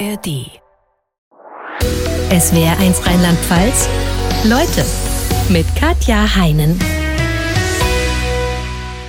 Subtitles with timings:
[0.00, 0.50] ARD.
[2.30, 3.88] SWR 1 Rheinland-Pfalz.
[4.44, 4.84] Leute
[5.50, 6.80] mit Katja Heinen.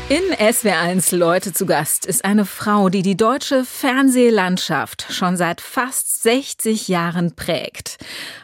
[0.09, 6.21] In SWR1 Leute zu Gast ist eine Frau, die die deutsche Fernsehlandschaft schon seit fast
[6.21, 7.97] 60 Jahren prägt.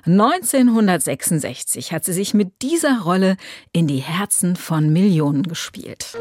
[0.05, 3.37] 1966 hat sie sich mit dieser Rolle
[3.71, 6.17] in die Herzen von Millionen gespielt.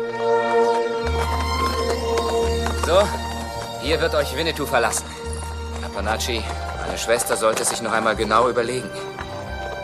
[2.87, 3.09] So,
[3.83, 5.07] hier wird euch Winnetou verlassen.
[5.93, 6.43] Apanachi,
[6.87, 8.89] meine Schwester sollte sich noch einmal genau überlegen.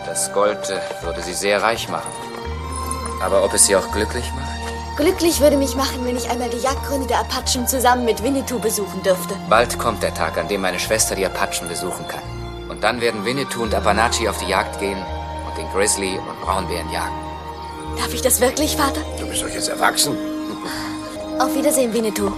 [0.06, 2.10] Das Gold äh, würde sie sehr reich machen.
[3.20, 4.97] Aber ob es sie auch glücklich macht?
[4.97, 9.02] Glücklich würde mich machen, wenn ich einmal die Jagdgründe der Apachen zusammen mit Winnetou besuchen
[9.02, 9.34] dürfte.
[9.48, 12.23] Bald kommt der Tag, an dem meine Schwester die Apachen besuchen kann.
[12.69, 14.98] Und dann werden Winnetou und Apanachi auf die Jagd gehen
[15.47, 17.14] und den Grizzly und Braunbären jagen.
[17.98, 19.00] Darf ich das wirklich, Vater?
[19.19, 20.16] Du bist doch jetzt erwachsen.
[21.38, 22.33] Auf Wiedersehen, Winnetou.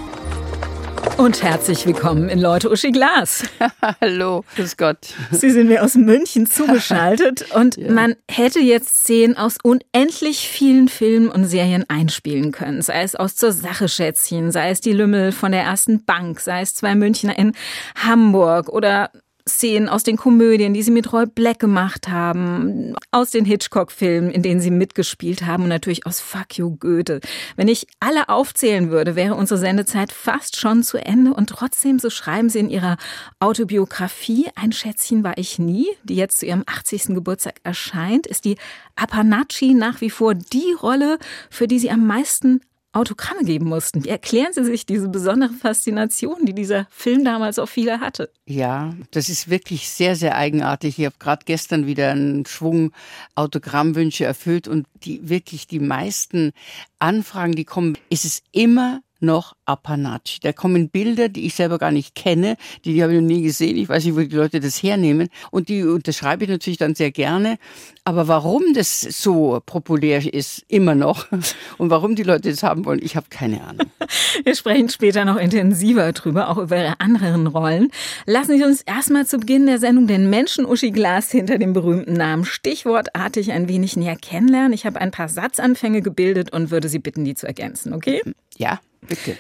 [1.16, 3.44] Und herzlich willkommen in Leute Uschi Glas.
[4.00, 4.98] Hallo, grüß Gott.
[5.30, 7.90] Sie sind mir aus München zugeschaltet und ja.
[7.90, 12.82] man hätte jetzt Szenen aus unendlich vielen Filmen und Serien einspielen können.
[12.82, 16.62] Sei es aus Zur Sache Schätzchen, sei es die Lümmel von der ersten Bank, sei
[16.62, 17.52] es zwei Münchner in
[17.96, 19.10] Hamburg oder
[19.48, 24.42] Szenen aus den Komödien, die sie mit Roy Black gemacht haben, aus den Hitchcock-Filmen, in
[24.42, 27.20] denen sie mitgespielt haben und natürlich aus Fuck You Goethe.
[27.56, 32.10] Wenn ich alle aufzählen würde, wäre unsere Sendezeit fast schon zu Ende und trotzdem, so
[32.10, 32.96] schreiben sie in ihrer
[33.40, 37.14] Autobiografie, ein Schätzchen war ich nie, die jetzt zu ihrem 80.
[37.14, 38.56] Geburtstag erscheint, ist die
[38.96, 41.18] Apanachi nach wie vor die Rolle,
[41.50, 42.60] für die sie am meisten
[42.98, 44.04] Autogramme geben mussten.
[44.04, 48.30] Wie erklären Sie sich diese besondere Faszination, die dieser Film damals auf viele hatte?
[48.46, 50.98] Ja, das ist wirklich sehr, sehr eigenartig.
[50.98, 52.92] Ich habe gerade gestern wieder einen Schwung
[53.34, 56.52] Autogrammwünsche erfüllt und die wirklich die meisten
[56.98, 60.40] Anfragen, die kommen, ist es immer noch Apanachi.
[60.42, 63.42] Da kommen Bilder, die ich selber gar nicht kenne, die, die habe ich noch nie
[63.42, 63.76] gesehen.
[63.76, 65.28] Ich weiß nicht, wo die Leute das hernehmen.
[65.50, 67.58] Und die unterschreibe ich natürlich dann sehr gerne.
[68.04, 71.26] Aber warum das so populär ist, immer noch,
[71.78, 73.90] und warum die Leute das haben wollen, ich habe keine Ahnung.
[74.44, 77.90] Wir sprechen später noch intensiver drüber, auch über Ihre anderen Rollen.
[78.26, 82.14] Lassen Sie uns erstmal zu Beginn der Sendung den Menschen Uschi Glas hinter dem berühmten
[82.14, 84.72] Namen stichwortartig ein wenig näher kennenlernen.
[84.72, 88.22] Ich habe ein paar Satzanfänge gebildet und würde Sie bitten, die zu ergänzen, okay?
[88.56, 88.80] Ja.
[89.00, 89.36] Bitte.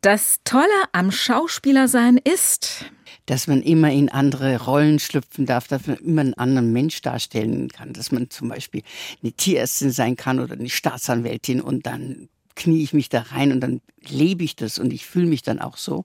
[0.00, 2.84] Das Tolle am Schauspielersein ist,
[3.26, 7.68] dass man immer in andere Rollen schlüpfen darf, dass man immer einen anderen Mensch darstellen
[7.68, 8.82] kann, dass man zum Beispiel
[9.22, 13.60] eine Tierärztin sein kann oder eine Staatsanwältin und dann knie ich mich da rein und
[13.60, 16.04] dann lebe ich das und ich fühle mich dann auch so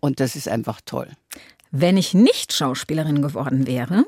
[0.00, 1.08] und das ist einfach toll.
[1.70, 4.04] Wenn ich nicht Schauspielerin geworden wäre,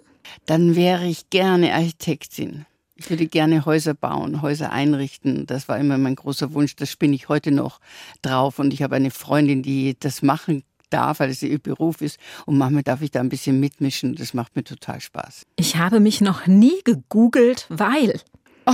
[0.47, 2.67] dann wäre ich gerne Architektin.
[2.97, 5.47] Ich würde gerne Häuser bauen, Häuser einrichten.
[5.47, 6.77] Das war immer mein großer Wunsch.
[6.77, 7.81] Das spinne ich heute noch
[8.23, 8.59] drauf.
[8.59, 12.19] Und ich habe eine Freundin, die das machen darf, weil es ihr Beruf ist.
[12.47, 14.15] Und manchmal darf ich da ein bisschen mitmischen.
[14.15, 15.43] Das macht mir total Spaß.
[15.57, 18.21] Ich habe mich noch nie gegoogelt, weil.
[18.67, 18.73] Oh,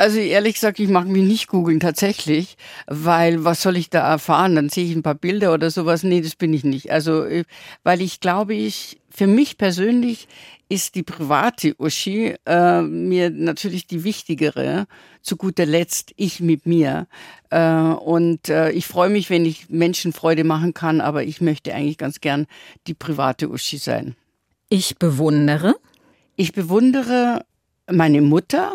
[0.00, 4.54] also ehrlich gesagt, ich mag mich nicht googeln tatsächlich, weil was soll ich da erfahren?
[4.54, 6.04] Dann sehe ich ein paar Bilder oder sowas.
[6.04, 6.92] Nee, das bin ich nicht.
[6.92, 7.44] Also, äh,
[7.82, 10.28] weil ich glaube, ich, für mich persönlich
[10.68, 14.86] ist die private Uschi äh, mir natürlich die wichtigere.
[15.22, 17.08] Zu guter Letzt ich mit mir.
[17.50, 21.74] Äh, und äh, ich freue mich, wenn ich Menschen Freude machen kann, aber ich möchte
[21.74, 22.46] eigentlich ganz gern
[22.86, 24.14] die private Uschi sein.
[24.68, 25.74] Ich bewundere.
[26.36, 27.44] Ich bewundere
[27.90, 28.74] meine Mutter,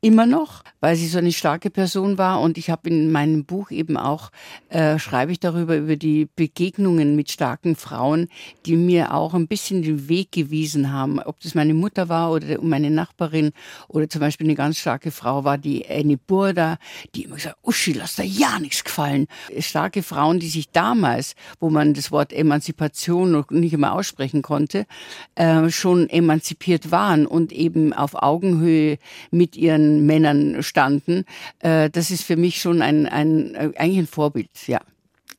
[0.00, 2.40] immer noch, weil sie so eine starke Person war.
[2.40, 4.30] Und ich habe in meinem Buch eben auch,
[4.68, 8.28] äh, schreibe ich darüber, über die Begegnungen mit starken Frauen,
[8.64, 11.18] die mir auch ein bisschen den Weg gewiesen haben.
[11.18, 13.50] Ob das meine Mutter war oder meine Nachbarin
[13.88, 16.78] oder zum Beispiel eine ganz starke Frau war, die Annie Burda,
[17.16, 19.26] die immer gesagt, Uschi, lass da ja nichts gefallen.
[19.58, 24.86] Starke Frauen, die sich damals, wo man das Wort Emanzipation noch nicht immer aussprechen konnte,
[25.34, 28.98] äh, schon emanzipiert waren und eben auf Augenhöhe
[29.32, 31.24] mit ihren Männern standen.
[31.60, 34.80] Äh, das ist für mich schon ein, ein, äh, eigentlich ein Vorbild, ja.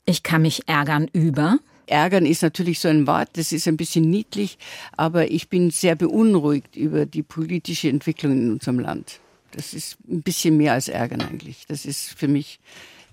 [0.06, 1.60] Ich kann mich ärgern über.
[1.86, 4.58] Ärgern ist natürlich so ein Wort, das ist ein bisschen niedlich,
[4.96, 9.20] aber ich bin sehr beunruhigt über die politische Entwicklung in unserem Land.
[9.52, 11.66] Das ist ein bisschen mehr als Ärgern eigentlich.
[11.68, 12.60] Das ist für mich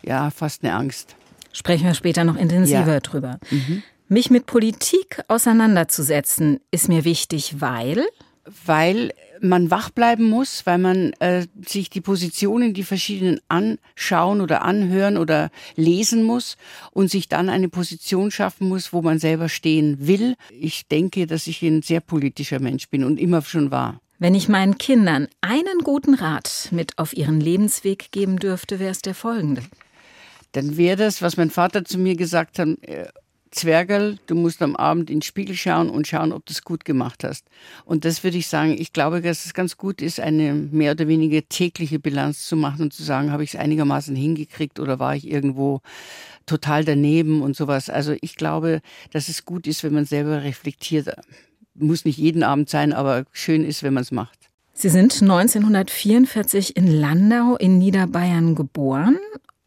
[0.02, 1.16] ja fast eine Angst.
[1.52, 3.00] Sprechen wir später noch intensiver ja.
[3.00, 3.38] drüber.
[3.50, 3.82] Mhm.
[4.08, 8.06] Mich mit Politik auseinanderzusetzen ist mir wichtig, weil
[8.64, 14.62] weil man wach bleiben muss, weil man äh, sich die Positionen, die verschiedenen anschauen oder
[14.62, 16.56] anhören oder lesen muss
[16.92, 20.36] und sich dann eine Position schaffen muss, wo man selber stehen will.
[20.50, 24.00] Ich denke, dass ich ein sehr politischer Mensch bin und immer schon war.
[24.18, 29.02] Wenn ich meinen Kindern einen guten Rat mit auf ihren Lebensweg geben dürfte, wäre es
[29.02, 29.62] der folgende.
[30.52, 33.08] Dann wäre das, was mein Vater zu mir gesagt hat, äh,
[33.56, 36.84] Zwergerl, du musst am Abend in den Spiegel schauen und schauen, ob du es gut
[36.84, 37.46] gemacht hast.
[37.84, 41.08] Und das würde ich sagen, ich glaube, dass es ganz gut ist, eine mehr oder
[41.08, 45.16] weniger tägliche Bilanz zu machen und zu sagen, habe ich es einigermaßen hingekriegt oder war
[45.16, 45.80] ich irgendwo
[46.44, 47.90] total daneben und sowas.
[47.90, 48.80] Also ich glaube,
[49.10, 51.08] dass es gut ist, wenn man selber reflektiert.
[51.74, 54.38] Muss nicht jeden Abend sein, aber schön ist, wenn man es macht.
[54.72, 59.18] Sie sind 1944 in Landau in Niederbayern geboren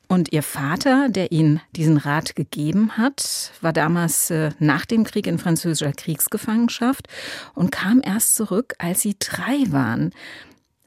[0.09, 5.27] und Ihr Vater, der Ihnen diesen Rat gegeben hat, war damals äh, nach dem Krieg
[5.27, 7.07] in französischer Kriegsgefangenschaft
[7.53, 10.09] und kam erst zurück, als Sie drei waren.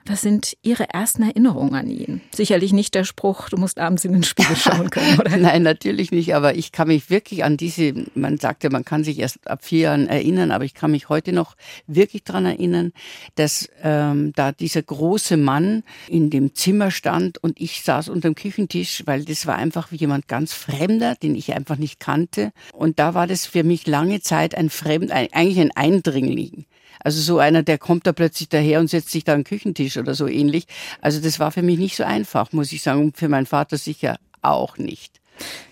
[0.06, 2.20] Was sind Ihre ersten Erinnerungen an ihn?
[2.34, 5.36] Sicherlich nicht der Spruch, du musst abends in den Spiegel schauen können, oder?
[5.36, 9.18] Nein, natürlich nicht, aber ich kann mich wirklich an diese, man sagte, man kann sich
[9.20, 11.56] erst ab vier Jahren erinnern, aber ich kann mich heute noch
[11.86, 12.92] wirklich daran erinnern,
[13.36, 18.34] dass ähm, da dieser große Mann in dem Zimmer stand und ich saß unter dem
[18.34, 22.52] Küchentisch, weil das war einfach wie jemand ganz Fremder, den ich einfach nicht kannte.
[22.72, 26.66] Und da war das für mich lange Zeit ein Fremd, ein, eigentlich ein Eindringling.
[27.04, 29.96] Also so einer, der kommt da plötzlich daher und setzt sich da an den Küchentisch
[29.96, 30.66] oder so ähnlich.
[31.00, 33.00] Also das war für mich nicht so einfach, muss ich sagen.
[33.00, 35.20] Und für meinen Vater sicher auch nicht.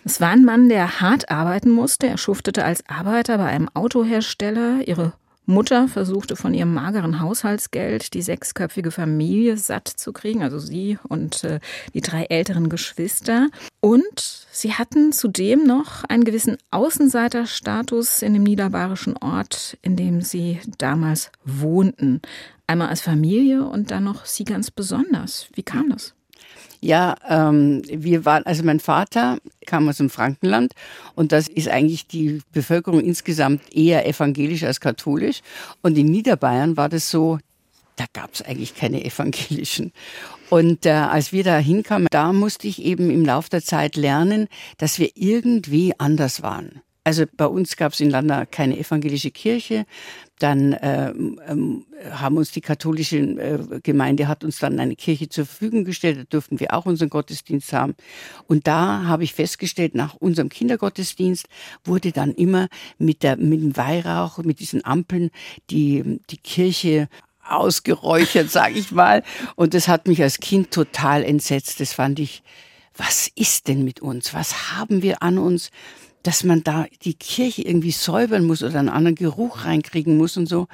[0.04, 2.08] Es war ein Mann, der hart arbeiten musste.
[2.08, 4.86] Er schuftete als Arbeiter bei einem Autohersteller.
[4.86, 5.12] Ihre
[5.50, 11.44] Mutter versuchte von ihrem mageren Haushaltsgeld die sechsköpfige Familie satt zu kriegen, also sie und
[11.44, 11.60] äh,
[11.94, 13.48] die drei älteren Geschwister.
[13.80, 20.60] Und sie hatten zudem noch einen gewissen Außenseiterstatus in dem niederbayerischen Ort, in dem sie
[20.78, 22.22] damals wohnten.
[22.66, 25.48] Einmal als Familie und dann noch sie ganz besonders.
[25.54, 26.14] Wie kam das?
[26.80, 30.72] Ja, ähm, wir waren, also mein Vater kam aus dem Frankenland
[31.14, 35.40] und das ist eigentlich die Bevölkerung insgesamt eher evangelisch als katholisch.
[35.82, 37.38] Und in Niederbayern war das so,
[37.96, 39.92] da gab es eigentlich keine evangelischen.
[40.48, 44.48] Und äh, als wir da hinkamen, da musste ich eben im Laufe der Zeit lernen,
[44.78, 46.80] dass wir irgendwie anders waren.
[47.02, 49.86] Also bei uns gab es in Landau keine evangelische Kirche.
[50.38, 55.46] Dann äh, ähm, haben uns die katholische äh, Gemeinde hat uns dann eine Kirche zur
[55.46, 56.18] Verfügung gestellt.
[56.18, 57.94] Da durften wir auch unseren Gottesdienst haben.
[58.46, 61.46] Und da habe ich festgestellt, nach unserem Kindergottesdienst
[61.84, 62.68] wurde dann immer
[62.98, 65.30] mit der mit dem Weihrauch, mit diesen Ampeln
[65.70, 67.08] die die Kirche
[67.42, 69.22] ausgeräuchert, sage ich mal.
[69.56, 71.80] Und das hat mich als Kind total entsetzt.
[71.80, 72.42] Das fand ich,
[72.96, 74.34] was ist denn mit uns?
[74.34, 75.70] Was haben wir an uns?
[76.22, 80.46] Dass man da die Kirche irgendwie säubern muss oder einen anderen Geruch reinkriegen muss und
[80.46, 80.68] so.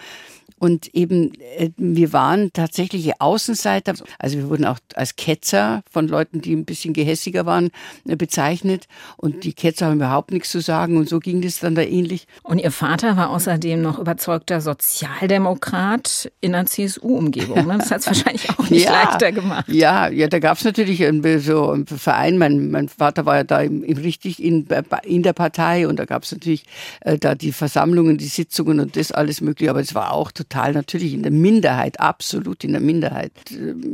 [0.58, 3.94] Und eben, äh, wir waren tatsächliche Außenseiter.
[4.18, 7.70] Also wir wurden auch als Ketzer von Leuten, die ein bisschen gehässiger waren,
[8.08, 8.86] äh, bezeichnet.
[9.18, 10.96] Und die Ketzer haben überhaupt nichts zu sagen.
[10.96, 12.26] Und so ging das dann da ähnlich.
[12.42, 17.66] Und Ihr Vater war außerdem noch überzeugter Sozialdemokrat in einer CSU-Umgebung.
[17.66, 17.78] Ne?
[17.78, 19.68] Das hat es wahrscheinlich auch nicht ja, leichter gemacht.
[19.68, 21.04] Ja, ja, da gab es natürlich
[21.44, 22.38] so einen Verein.
[22.38, 24.66] Mein, mein Vater war ja da im, im richtig in,
[25.02, 25.86] in der Partei.
[25.86, 26.64] Und da gab es natürlich
[27.00, 29.70] äh, da die Versammlungen, die Sitzungen und das alles mögliche.
[29.70, 33.32] Aber es war auch total natürlich in der Minderheit, absolut in der Minderheit.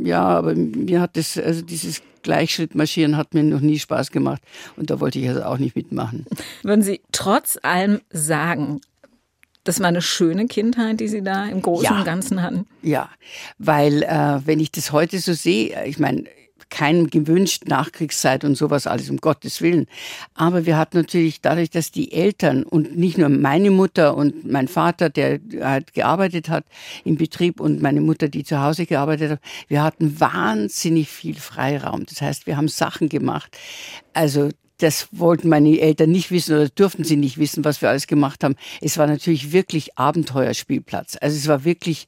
[0.03, 4.41] Ja, aber mir hat das, also dieses Gleichschrittmarschieren hat mir noch nie Spaß gemacht
[4.77, 6.25] und da wollte ich also auch nicht mitmachen.
[6.63, 8.81] Würden Sie trotz allem sagen,
[9.63, 11.99] das war eine schöne Kindheit, die Sie da im Großen ja.
[11.99, 12.65] und Ganzen hatten?
[12.81, 13.09] Ja,
[13.57, 16.25] weil äh, wenn ich das heute so sehe, ich meine,
[16.73, 19.85] keinem gewünscht, Nachkriegszeit und sowas alles, um Gottes Willen.
[20.33, 24.67] Aber wir hatten natürlich dadurch, dass die Eltern und nicht nur meine Mutter und mein
[24.67, 26.65] Vater, der halt gearbeitet hat
[27.05, 32.07] im Betrieb und meine Mutter, die zu Hause gearbeitet hat, wir hatten wahnsinnig viel Freiraum.
[32.07, 33.55] Das heißt, wir haben Sachen gemacht.
[34.13, 34.49] Also
[34.79, 38.43] das wollten meine Eltern nicht wissen oder durften sie nicht wissen, was wir alles gemacht
[38.43, 38.55] haben.
[38.81, 41.17] Es war natürlich wirklich Abenteuerspielplatz.
[41.21, 42.07] Also es war wirklich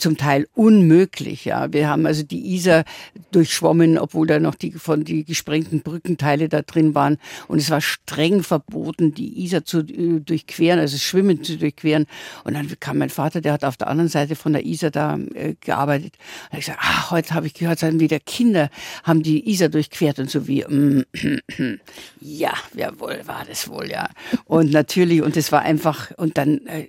[0.00, 1.44] zum Teil unmöglich.
[1.44, 2.84] Ja, wir haben also die Isar
[3.30, 7.18] durchschwommen, obwohl da noch die von die gesprengten Brückenteile da drin waren.
[7.48, 12.06] Und es war streng verboten, die Isar zu äh, durchqueren, also schwimmen zu durchqueren.
[12.44, 15.18] Und dann kam mein Vater, der hat auf der anderen Seite von der Isar da
[15.34, 16.14] äh, gearbeitet.
[16.50, 18.70] Und ich gesagt, ach, heute habe ich gehört, sind wieder Kinder
[19.04, 21.04] haben die Isar durchquert und so wie, mm,
[22.20, 24.08] ja, jawohl, war das wohl, ja.
[24.44, 26.86] Und natürlich, und es war einfach, und dann, äh,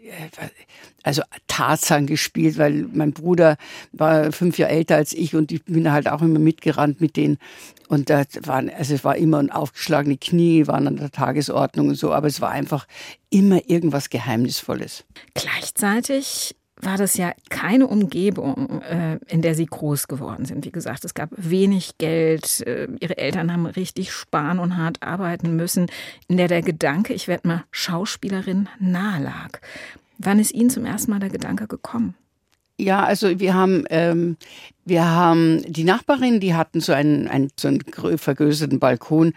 [1.04, 3.58] also Tarzan gespielt, weil mein Bruder
[3.92, 7.38] war fünf Jahre älter als ich und ich bin halt auch immer mitgerannt mit denen.
[7.88, 11.96] Und da waren, also es war immer ein aufgeschlagene Knie, waren an der Tagesordnung und
[11.96, 12.88] so, aber es war einfach
[13.30, 15.04] immer irgendwas Geheimnisvolles.
[15.34, 20.66] Gleichzeitig war das ja keine Umgebung, äh, in der sie groß geworden sind.
[20.66, 25.56] Wie gesagt, es gab wenig Geld, äh, ihre Eltern haben richtig sparen und hart arbeiten
[25.56, 25.88] müssen,
[26.28, 29.60] in der der Gedanke, ich werde mal Schauspielerin, nahe lag.
[30.24, 32.16] Wann ist Ihnen zum ersten Mal der Gedanke gekommen?
[32.78, 34.38] Ja, also wir haben ähm,
[34.86, 37.82] wir haben die Nachbarin, die hatten so einen, einen, so einen
[38.18, 39.34] vergrößerten Balkon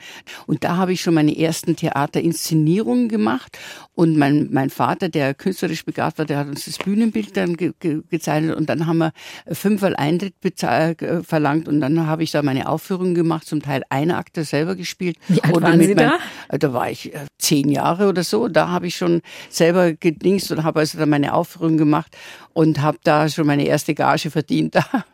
[0.47, 3.59] und da habe ich schon meine ersten Theaterinszenierungen gemacht
[3.95, 7.73] und mein, mein Vater, der künstlerisch begabt war, der hat uns das Bühnenbild dann ge,
[7.79, 9.13] ge, gezeichnet und dann haben wir
[9.53, 14.17] fünfmal Eintritt äh, verlangt und dann habe ich da meine Aufführungen gemacht, zum Teil eine
[14.17, 15.17] Akte selber gespielt.
[15.29, 16.13] Wie alt waren Sie mein,
[16.49, 16.59] da?
[16.59, 19.21] Da war ich äh, zehn Jahre oder so, da habe ich schon
[19.51, 22.17] selber gedingst und habe also dann meine Aufführungen gemacht
[22.55, 24.77] und habe da schon meine erste Gage verdient.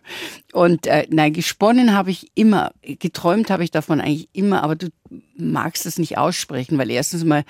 [0.53, 4.89] Und äh, nein, gesponnen habe ich immer, geträumt habe ich davon eigentlich immer, aber du
[5.37, 7.45] magst es nicht aussprechen, weil erstens mal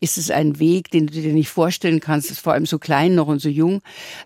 [0.00, 3.14] ist es ein Weg, den du dir nicht vorstellen kannst, ist vor allem so klein
[3.14, 3.80] noch und so jung,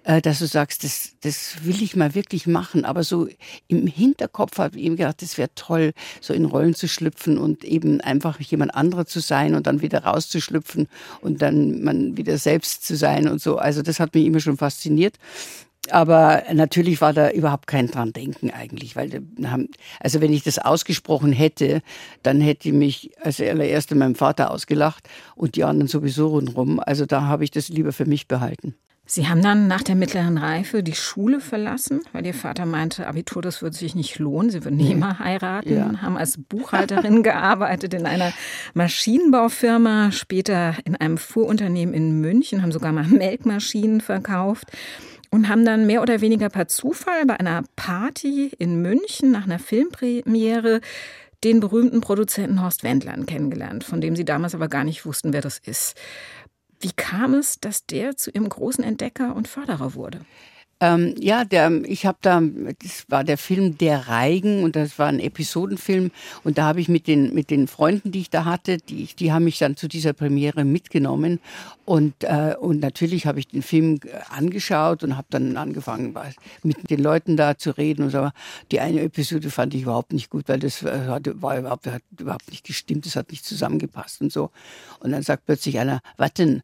[0.05, 2.85] äh, dass du sagst, das, das will ich mal wirklich machen.
[2.85, 3.29] Aber so
[3.69, 7.65] im Hinterkopf habe ich eben gedacht, das wäre toll, so in Rollen zu schlüpfen und
[7.65, 10.89] eben einfach jemand anderer zu sein und dann wieder rauszuschlüpfen
[11.21, 13.59] und dann man wieder selbst zu sein und so.
[13.59, 15.17] Also das hat mich immer schon fasziniert.
[15.91, 19.23] Aber natürlich war da überhaupt kein dran denken eigentlich, weil
[19.99, 21.83] also wenn ich das ausgesprochen hätte,
[22.23, 26.81] dann hätte mich als allererste meinem Vater ausgelacht und die anderen sowieso rundherum.
[26.81, 28.75] Also da habe ich das lieber für mich behalten.
[29.07, 33.43] Sie haben dann nach der mittleren Reife die Schule verlassen, weil Ihr Vater meinte, Abitur,
[33.43, 34.51] das würde sich nicht lohnen.
[34.51, 36.01] Sie würden nie mehr heiraten, ja.
[36.01, 38.33] haben als Buchhalterin gearbeitet in einer
[38.75, 44.69] Maschinenbaufirma, später in einem Fuhrunternehmen in München, haben sogar mal Melkmaschinen verkauft
[45.31, 49.59] und haben dann mehr oder weniger per Zufall bei einer Party in München nach einer
[49.59, 50.81] Filmpremiere
[51.45, 55.41] den berühmten Produzenten Horst Wendland kennengelernt, von dem sie damals aber gar nicht wussten, wer
[55.41, 55.97] das ist.
[56.81, 60.21] Wie kam es, dass der zu ihrem großen Entdecker und Förderer wurde?
[60.83, 62.41] Ähm, ja, der, ich habe da,
[62.83, 66.11] das war der Film Der Reigen und das war ein Episodenfilm
[66.43, 69.31] und da habe ich mit den mit den Freunden, die ich da hatte, die die
[69.31, 71.39] haben mich dann zu dieser Premiere mitgenommen
[71.85, 76.15] und äh, und natürlich habe ich den Film angeschaut und habe dann angefangen
[76.63, 78.31] mit den Leuten da zu reden und so.
[78.73, 82.51] Die eine Episode fand ich überhaupt nicht gut, weil das war, war überhaupt hat überhaupt
[82.51, 84.51] nicht gestimmt, das hat nicht zusammengepasst und so.
[85.01, 86.63] Und dann sagt plötzlich einer, was denn?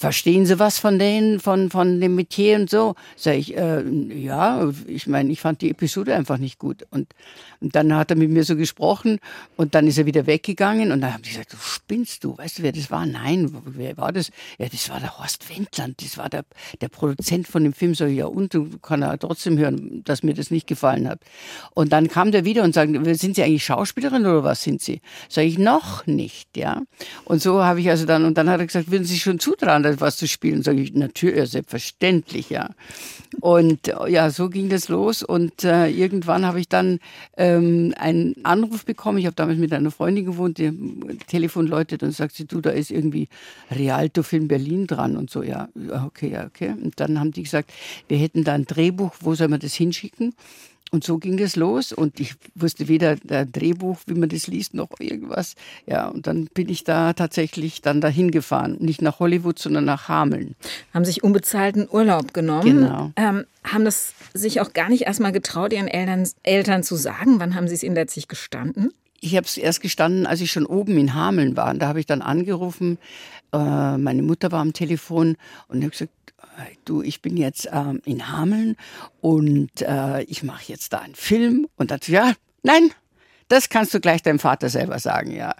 [0.00, 2.94] Verstehen Sie was von denen, von, von dem Metier und so?
[3.16, 6.86] Sag ich, äh, ja, ich meine, ich fand die Episode einfach nicht gut.
[6.88, 7.12] Und,
[7.60, 9.20] und dann hat er mit mir so gesprochen
[9.58, 12.58] und dann ist er wieder weggegangen und dann haben die gesagt, du spinnst du, weißt
[12.60, 13.04] du, wer das war?
[13.04, 14.30] Nein, wer war das?
[14.56, 16.44] Ja, das war der Horst Wendland, das war der,
[16.80, 17.94] der Produzent von dem Film.
[17.94, 21.20] Sag ich, ja, und du kann er trotzdem hören, dass mir das nicht gefallen hat.
[21.74, 25.02] Und dann kam der wieder und sagte, sind Sie eigentlich Schauspielerin oder was sind Sie?
[25.28, 26.80] Sag ich, noch nicht, ja.
[27.26, 29.38] Und so habe ich also dann, und dann hat er gesagt, würden Sie sich schon
[29.38, 30.62] zutrauen, was zu spielen?
[30.62, 32.70] Sage ich, natürlich, ja, selbstverständlich, ja.
[33.40, 35.22] Und ja, so ging das los.
[35.22, 36.98] Und äh, irgendwann habe ich dann
[37.36, 39.18] ähm, einen Anruf bekommen.
[39.18, 40.70] Ich habe damals mit einer Freundin gewohnt, die
[41.26, 43.28] Telefon läutet und sagt sie, du, da ist irgendwie
[43.74, 45.42] Rialto Film Berlin dran und so.
[45.42, 45.68] Ja,
[46.06, 46.74] okay, ja, okay.
[46.80, 47.72] Und dann haben die gesagt,
[48.08, 50.34] wir hätten da ein Drehbuch, wo soll man das hinschicken?
[50.90, 54.74] Und so ging es los und ich wusste weder der Drehbuch, wie man das liest,
[54.74, 55.54] noch irgendwas.
[55.86, 58.76] Ja, und dann bin ich da tatsächlich dann dahin gefahren.
[58.80, 60.56] Nicht nach Hollywood, sondern nach Hameln.
[60.92, 62.80] Haben sich unbezahlten Urlaub genommen.
[62.80, 63.12] Genau.
[63.14, 67.38] Ähm, haben das sich auch gar nicht erstmal getraut, ihren Eltern, Eltern zu sagen?
[67.38, 68.92] Wann haben sie es ihnen letztlich gestanden?
[69.20, 71.70] Ich habe es erst gestanden, als ich schon oben in Hameln war.
[71.70, 72.98] Und da habe ich dann angerufen.
[73.52, 75.36] Äh, meine Mutter war am Telefon
[75.68, 76.12] und habe gesagt,
[76.84, 78.76] du, ich bin jetzt ähm, in Hameln
[79.20, 81.68] und äh, ich mache jetzt da einen Film.
[81.76, 82.90] Und dazu, ja, nein,
[83.48, 85.54] das kannst du gleich deinem Vater selber sagen, ja.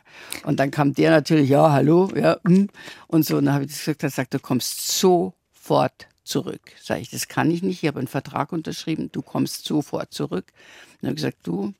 [0.44, 2.68] Und dann kam der natürlich, ja, hallo, ja, mm.
[3.08, 3.38] und so.
[3.38, 6.60] Und dann habe ich gesagt, er sagt, du kommst sofort zurück.
[6.80, 10.52] Sag ich, das kann ich nicht, ich habe einen Vertrag unterschrieben, du kommst sofort zurück.
[11.00, 11.74] Und habe gesagt, du,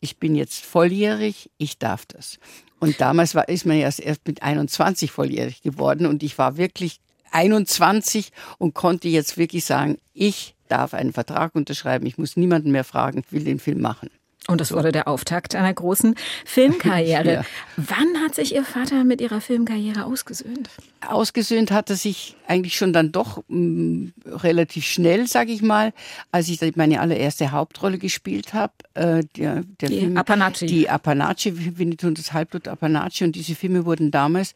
[0.00, 2.38] ich bin jetzt volljährig, ich darf das.
[2.78, 7.00] Und damals war, ist man erst, erst mit 21 volljährig geworden und ich war wirklich
[7.32, 12.84] 21 und konnte jetzt wirklich sagen, ich darf einen Vertrag unterschreiben, ich muss niemanden mehr
[12.84, 14.10] fragen, ich will den Film machen.
[14.48, 17.32] Und das wurde der Auftakt einer großen Filmkarriere.
[17.34, 17.44] ja.
[17.76, 20.70] Wann hat sich Ihr Vater mit Ihrer Filmkarriere ausgesöhnt?
[21.06, 25.92] Ausgesöhnt hat er sich eigentlich schon dann doch mh, mm, relativ schnell, sage ich mal,
[26.30, 28.72] als ich meine allererste Hauptrolle gespielt habe.
[28.94, 30.66] Äh, der, der die Film, Apanaci.
[30.66, 33.24] Die Apanaci, Winnetou und das Halbblut Apanaci.
[33.24, 34.54] Und diese Filme wurden damals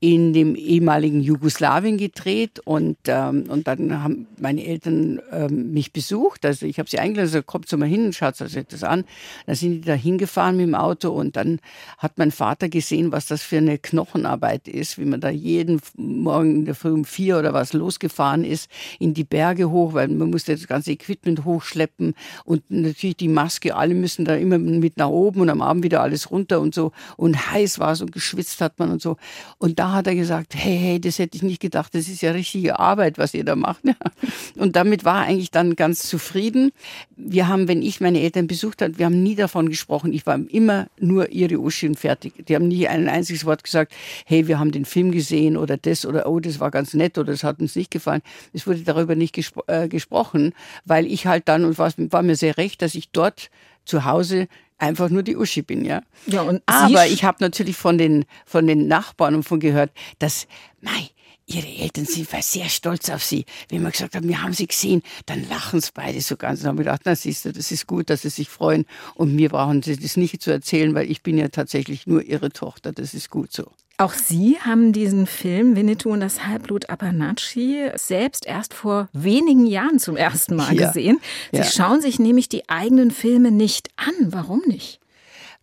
[0.00, 6.46] in dem ehemaligen Jugoslawien gedreht und ähm, und dann haben meine Eltern ähm, mich besucht.
[6.46, 9.04] Also ich habe sie eingeladen, also kommt so mal hin und schaut euch das an.
[9.46, 11.60] Da sind die da hingefahren mit dem Auto und dann
[11.98, 16.56] hat mein Vater gesehen, was das für eine Knochenarbeit ist, wie man da jeden Morgen
[16.56, 20.30] in der Früh um vier oder was losgefahren ist, in die Berge hoch, weil man
[20.30, 25.08] musste das ganze Equipment hochschleppen und natürlich die Maske, alle müssen da immer mit nach
[25.08, 28.60] oben und am Abend wieder alles runter und so und heiß war es und geschwitzt
[28.60, 29.16] hat man und so.
[29.58, 32.32] Und da hat er gesagt, hey, hey, das hätte ich nicht gedacht, das ist ja
[32.32, 33.82] richtige Arbeit, was ihr da macht.
[34.56, 36.72] Und damit war er eigentlich dann ganz zufrieden.
[37.16, 40.12] Wir haben, wenn ich meine Eltern besucht habe, wir haben nie davon gesprochen.
[40.12, 42.46] Ich war immer nur ihre Uschi und fertig.
[42.46, 43.92] Die haben nie ein einziges Wort gesagt,
[44.26, 47.32] hey, wir haben den Film gesehen oder das oder oh, das war ganz nett oder
[47.32, 48.22] das hat uns nicht gefallen.
[48.52, 50.52] Es wurde darüber nicht gespro äh, gesprochen,
[50.84, 53.50] weil ich halt dann, und war, war mir sehr recht, dass ich dort
[53.84, 54.48] zu Hause
[54.78, 56.02] einfach nur die Uschi bin, ja.
[56.26, 60.46] ja und Aber ich habe natürlich von den, von den Nachbarn und von gehört, dass,
[60.80, 61.10] mei,
[61.48, 63.44] ihre Eltern sind sehr stolz auf sie.
[63.68, 66.60] Wenn man gesagt hat, wir haben sie gesehen, dann lachen sie beide so ganz.
[66.60, 68.84] Dann haben wir gedacht, na siehst du, das ist gut, dass sie sich freuen.
[69.14, 72.50] Und mir brauchen sie das nicht zu erzählen, weil ich bin ja tatsächlich nur ihre
[72.50, 72.92] Tochter.
[72.92, 73.72] Das ist gut so.
[74.00, 79.98] Auch Sie haben diesen Film Winnetou und das Halbblut Apanachi selbst erst vor wenigen Jahren
[79.98, 80.86] zum ersten Mal ja.
[80.86, 81.18] gesehen.
[81.50, 81.64] Sie ja.
[81.64, 84.14] schauen sich nämlich die eigenen Filme nicht an.
[84.32, 85.00] Warum nicht?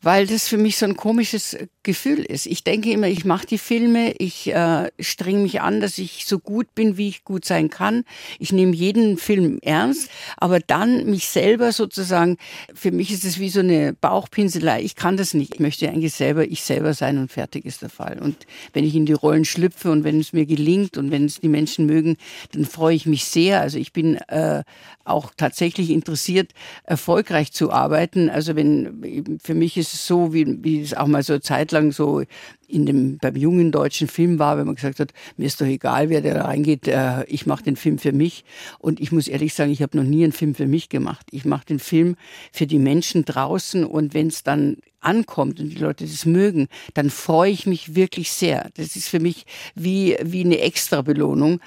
[0.02, 2.46] Weil das für mich so ein komisches Gefühl ist.
[2.46, 6.40] Ich denke immer, ich mache die Filme, ich äh, streng mich an, dass ich so
[6.40, 8.04] gut bin, wie ich gut sein kann.
[8.40, 12.38] Ich nehme jeden Film ernst, aber dann mich selber sozusagen,
[12.74, 14.82] für mich ist es wie so eine Bauchpinselei.
[14.82, 15.56] Ich kann das nicht.
[15.56, 18.20] Ich möchte eigentlich selber ich selber sein und fertig ist der Fall.
[18.20, 21.40] Und wenn ich in die Rollen schlüpfe und wenn es mir gelingt und wenn es
[21.40, 22.18] die Menschen mögen,
[22.52, 23.62] dann freue ich mich sehr.
[23.62, 24.64] Also ich bin äh,
[25.04, 26.52] auch tatsächlich interessiert,
[26.84, 28.30] erfolgreich zu arbeiten.
[28.30, 32.24] Also wenn für mich ist es so, wie, wie es auch mal so zeitlang so
[32.68, 36.10] in dem, beim jungen deutschen Film war, wenn man gesagt hat, mir ist doch egal,
[36.10, 38.44] wer da reingeht, äh, ich mache den Film für mich.
[38.80, 41.28] Und ich muss ehrlich sagen, ich habe noch nie einen Film für mich gemacht.
[41.32, 42.16] Ich mache den Film
[42.52, 47.10] für die Menschen draußen und wenn es dann ankommt und die Leute das mögen, dann
[47.10, 48.70] freue ich mich wirklich sehr.
[48.76, 51.60] Das ist für mich wie, wie eine Extra-Belohnung.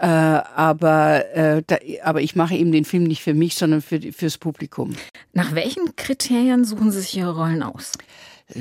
[0.00, 4.00] Äh, aber, äh, da, aber ich mache eben den Film nicht für mich, sondern für,
[4.12, 4.94] fürs Publikum.
[5.32, 7.92] Nach welchen Kriterien suchen Sie sich Ihre Rollen aus?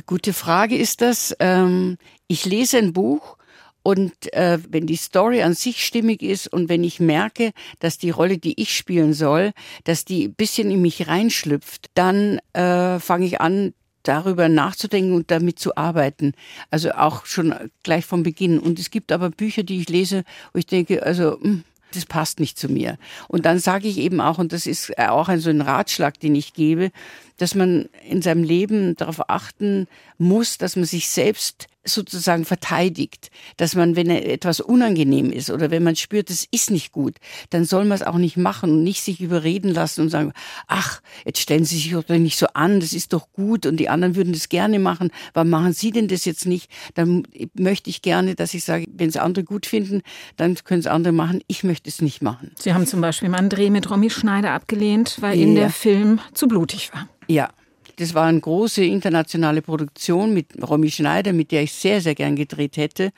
[0.08, 1.36] Gute Frage ist das.
[1.40, 3.38] Ähm, ich lese ein Buch
[3.84, 8.10] und äh, wenn die Story an sich stimmig ist und wenn ich merke, dass die
[8.10, 9.52] Rolle, die ich spielen soll,
[9.84, 13.74] dass die ein bisschen in mich reinschlüpft, dann äh, fange ich an,
[14.08, 16.34] darüber nachzudenken und damit zu arbeiten.
[16.72, 18.60] Also auch schon gleich vom Beginn.
[18.60, 20.24] Und es gibt aber Bücher, die ich lese,
[20.54, 22.98] wo ich denke, also hm, das passt nicht zu mir.
[23.28, 26.36] Und dann sage ich eben auch, und das ist auch ein so ein Ratschlag, den
[26.36, 26.92] ich gebe,
[27.38, 33.76] dass man in seinem Leben darauf achten muss, dass man sich selbst sozusagen verteidigt, dass
[33.76, 37.16] man, wenn etwas unangenehm ist oder wenn man spürt, es ist nicht gut,
[37.50, 40.34] dann soll man es auch nicht machen und nicht sich überreden lassen und sagen,
[40.68, 43.90] ach, jetzt stellen Sie sich doch nicht so an, das ist doch gut und die
[43.90, 46.70] anderen würden das gerne machen, warum machen Sie denn das jetzt nicht?
[46.94, 47.24] Dann
[47.54, 50.02] möchte ich gerne, dass ich sage, wenn es andere gut finden,
[50.36, 52.52] dann können es andere machen, ich möchte es nicht machen.
[52.58, 55.44] Sie haben zum Beispiel mal einen Dreh mit Romy Schneider abgelehnt, weil ja.
[55.44, 57.08] Ihnen der Film zu blutig war.
[57.28, 57.50] Ja,
[57.98, 62.36] das war eine große internationale Produktion mit Romy Schneider, mit der ich sehr, sehr gern
[62.36, 63.12] gedreht hätte,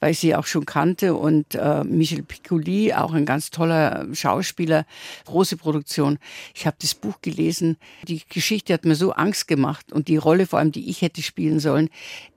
[0.00, 1.14] weil ich sie auch schon kannte.
[1.14, 4.86] Und äh, Michel Piccoli, auch ein ganz toller Schauspieler,
[5.26, 6.18] große Produktion.
[6.52, 7.76] Ich habe das Buch gelesen.
[8.08, 11.22] Die Geschichte hat mir so Angst gemacht und die Rolle vor allem, die ich hätte
[11.22, 11.88] spielen sollen,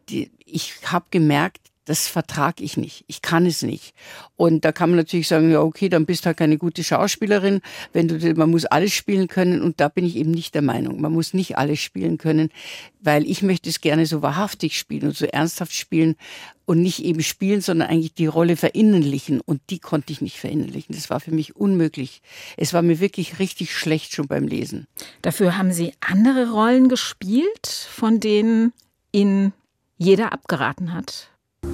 [0.09, 3.05] die, ich habe gemerkt, das vertrage ich nicht.
[3.07, 3.93] Ich kann es nicht.
[4.35, 7.61] Und da kann man natürlich sagen, ja, okay, dann bist du halt keine gute Schauspielerin.
[7.93, 9.61] Wenn du, man muss alles spielen können.
[9.61, 10.99] Und da bin ich eben nicht der Meinung.
[10.99, 12.49] Man muss nicht alles spielen können,
[12.99, 16.17] weil ich möchte es gerne so wahrhaftig spielen und so ernsthaft spielen
[16.65, 19.39] und nicht eben spielen, sondern eigentlich die Rolle verinnerlichen.
[19.39, 20.93] Und die konnte ich nicht verinnerlichen.
[20.93, 22.21] Das war für mich unmöglich.
[22.57, 24.87] Es war mir wirklich richtig schlecht schon beim Lesen.
[25.21, 28.73] Dafür haben Sie andere Rollen gespielt, von denen
[29.13, 29.53] Ihnen
[29.97, 31.29] jeder abgeraten hat.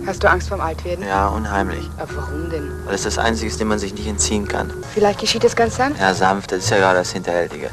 [0.06, 1.06] Hast du Angst vorm Altwerden?
[1.08, 1.90] Ja, unheimlich.
[1.98, 2.72] Aber warum denn?
[2.86, 4.72] Weil es das Einzige ist, dem man sich nicht entziehen kann.
[4.94, 6.00] Vielleicht geschieht es ganz sanft?
[6.00, 7.70] Ja, sanft, das ist ja gerade das Hinterhältige.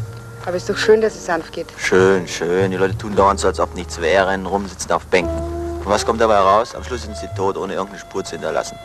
[0.47, 1.67] Aber es ist doch schön, dass es sanft geht.
[1.77, 2.71] Schön, schön.
[2.71, 5.37] Die Leute tun dauernd so, als ob nichts wäre, rennen rum, sitzen auf Bänken.
[5.37, 6.75] Und was kommt dabei raus?
[6.75, 8.79] Am Schluss sind sie tot, ohne irgendeine Spur zu hinterlassen.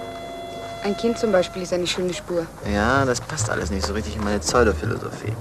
[0.84, 2.45] Ein Kind zum Beispiel ist eine schöne Spur.
[2.71, 5.34] Ja, das passt alles nicht so richtig in meine Pseudophilosophie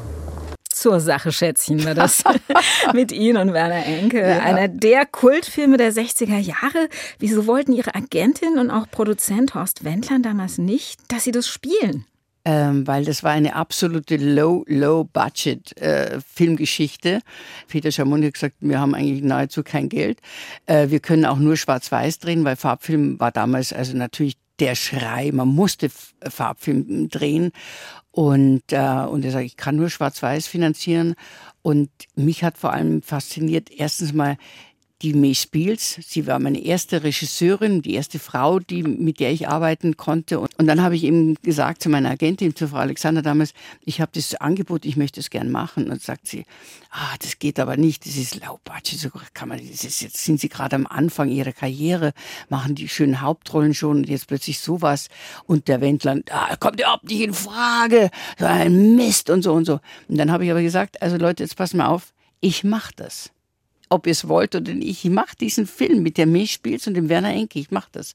[0.75, 2.25] zur Sache, Schätzchen, war das
[2.93, 4.21] mit Ihnen und Werner Enke.
[4.21, 4.41] Ja.
[4.41, 6.89] Einer der Kultfilme der 60er Jahre.
[7.19, 12.07] Wieso wollten Ihre Agentin und auch Produzent Horst Wendland damals nicht, dass Sie das spielen?
[12.47, 17.21] Ähm, weil das war eine absolute low, low budget äh, Filmgeschichte.
[17.69, 20.21] Peter Schamoni hat gesagt, wir haben eigentlich nahezu kein Geld.
[20.67, 25.31] Äh, wir können auch nur schwarz-weiß drehen, weil Farbfilm war damals also natürlich der Schrei,
[25.33, 25.89] man musste
[26.23, 27.51] Farbfilm drehen.
[28.15, 31.17] Und, äh, und er sagt, ich kann nur Schwarz-Weiß finanzieren.
[31.63, 34.37] Und mich hat vor allem fasziniert, erstens mal
[35.03, 35.99] die May Spiels.
[36.07, 40.39] Sie war meine erste Regisseurin, die erste Frau, die, mit der ich arbeiten konnte.
[40.39, 43.53] Und, und dann habe ich eben gesagt zu meiner Agentin, zu Frau Alexander damals,
[43.85, 45.91] ich habe das Angebot, ich möchte es gern machen.
[45.91, 46.45] Und sagt sie,
[46.91, 50.41] ah, das geht aber nicht, das ist Laubbatsch, so kann man, das ist, jetzt sind
[50.41, 52.13] Sie gerade am Anfang Ihrer Karriere,
[52.49, 55.09] machen die schönen Hauptrollen schon und jetzt plötzlich sowas.
[55.47, 59.65] Und der Wendler, ah, kommt überhaupt nicht in Frage, so ein Mist und so und
[59.65, 59.81] so.
[60.09, 63.34] Und dann habe ich aber gesagt, also Leute, jetzt passen wir auf, ich mache das
[63.89, 65.05] ob ihr es wollt oder nicht.
[65.05, 67.59] Ich mache diesen Film mit der Milchspiels und dem Werner Enke.
[67.59, 68.15] Ich mache das.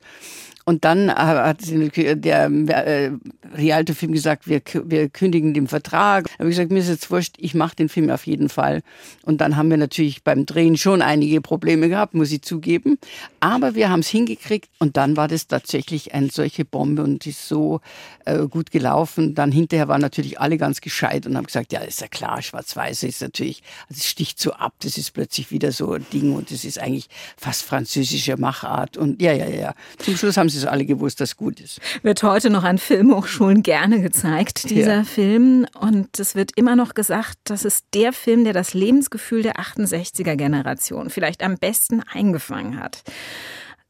[0.70, 3.12] Und dann hat der äh,
[3.58, 6.26] Rialto-Film gesagt, wir, wir kündigen den Vertrag.
[6.26, 8.84] Da habe ich gesagt, mir ist jetzt wurscht, ich mache den Film auf jeden Fall.
[9.24, 13.00] Und dann haben wir natürlich beim Drehen schon einige Probleme gehabt, muss ich zugeben.
[13.40, 17.48] Aber wir haben es hingekriegt und dann war das tatsächlich eine solche Bombe und ist
[17.48, 17.82] so
[18.26, 19.34] äh, gut gelaufen.
[19.34, 23.02] Dann hinterher waren natürlich alle ganz gescheit und haben gesagt, ja, ist ja klar, schwarz-weiß
[23.02, 26.52] ist natürlich, also es sticht so ab, das ist plötzlich wieder so ein Ding und
[26.52, 28.98] das ist eigentlich fast französische Machart.
[28.98, 29.74] Und ja, ja, ja.
[29.98, 31.80] Zum Schluss haben sie es alle gewusst, dass gut ist.
[32.04, 35.04] Wird heute noch an Filmhochschulen gerne gezeigt, dieser ja.
[35.04, 35.66] Film.
[35.80, 40.36] Und es wird immer noch gesagt, das ist der Film, der das Lebensgefühl der 68er
[40.36, 43.04] Generation vielleicht am besten eingefangen hat.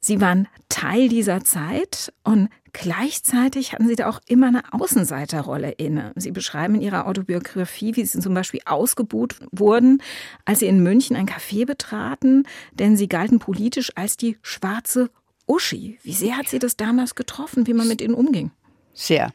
[0.02, 6.14] Sie waren Teil dieser Zeit und gleichzeitig hatten Sie da auch immer eine Außenseiterrolle inne.
[6.16, 10.02] Sie beschreiben in Ihrer Autobiografie, wie Sie zum Beispiel ausgebuht wurden,
[10.46, 15.10] als Sie in München ein Café betraten, denn Sie galten politisch als die schwarze
[15.50, 15.98] Uschi.
[16.04, 18.52] Wie sehr hat sie das damals getroffen, wie man mit ihnen umging?
[18.94, 19.34] Sehr.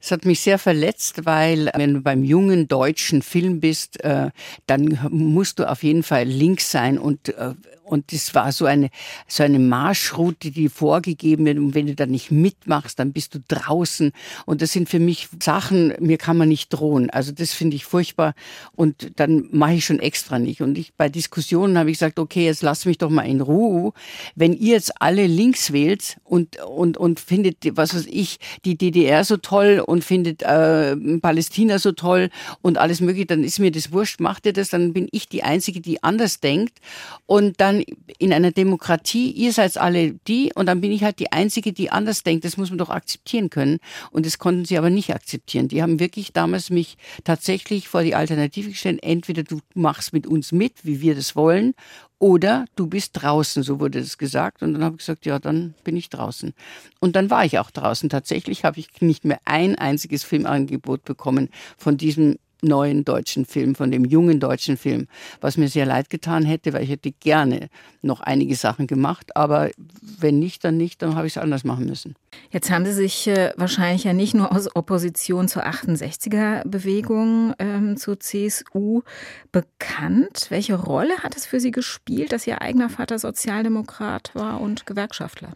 [0.00, 4.30] Es hat mich sehr verletzt, weil wenn du beim jungen deutschen Film bist, äh,
[4.66, 7.54] dann musst du auf jeden Fall links sein und äh,
[7.92, 8.88] und das war so eine,
[9.28, 11.58] so eine Marschroute, die vorgegeben wird.
[11.58, 14.12] Und wenn du da nicht mitmachst, dann bist du draußen.
[14.46, 17.10] Und das sind für mich Sachen, mir kann man nicht drohen.
[17.10, 18.32] Also das finde ich furchtbar.
[18.74, 20.62] Und dann mache ich schon extra nicht.
[20.62, 23.92] Und ich, bei Diskussionen habe ich gesagt, okay, jetzt lass mich doch mal in Ruhe.
[24.34, 29.22] Wenn ihr jetzt alle links wählt und, und, und findet, was weiß ich, die DDR
[29.22, 32.30] so toll und findet äh, Palästina so toll
[32.62, 35.42] und alles mögliche, dann ist mir das wurscht, macht ihr das, dann bin ich die
[35.42, 36.78] Einzige, die anders denkt.
[37.26, 37.81] Und dann
[38.18, 41.90] in einer Demokratie, ihr seid alle die und dann bin ich halt die Einzige, die
[41.90, 42.44] anders denkt.
[42.44, 43.78] Das muss man doch akzeptieren können.
[44.10, 45.68] Und das konnten sie aber nicht akzeptieren.
[45.68, 49.00] Die haben wirklich damals mich tatsächlich vor die Alternative gestellt.
[49.02, 51.74] Entweder du machst mit uns mit, wie wir das wollen,
[52.22, 54.62] oder du bist draußen, so wurde es gesagt.
[54.62, 56.54] Und dann habe ich gesagt, ja, dann bin ich draußen.
[57.00, 58.08] Und dann war ich auch draußen.
[58.08, 63.90] Tatsächlich habe ich nicht mehr ein einziges Filmangebot bekommen von diesem neuen deutschen Film, von
[63.90, 65.08] dem jungen deutschen Film,
[65.40, 67.68] was mir sehr leid getan hätte, weil ich hätte gerne
[68.00, 69.70] noch einige Sachen gemacht, aber
[70.18, 72.14] wenn nicht, dann nicht, dann habe ich es anders machen müssen.
[72.50, 78.20] Jetzt haben Sie sich äh, wahrscheinlich ja nicht nur aus Opposition zur 68er-Bewegung ähm, zur
[78.20, 79.02] CSU
[79.50, 80.46] bekannt.
[80.48, 85.52] Welche Rolle hat es für Sie gespielt, dass Ihr eigener Vater Sozialdemokrat war und Gewerkschaftler?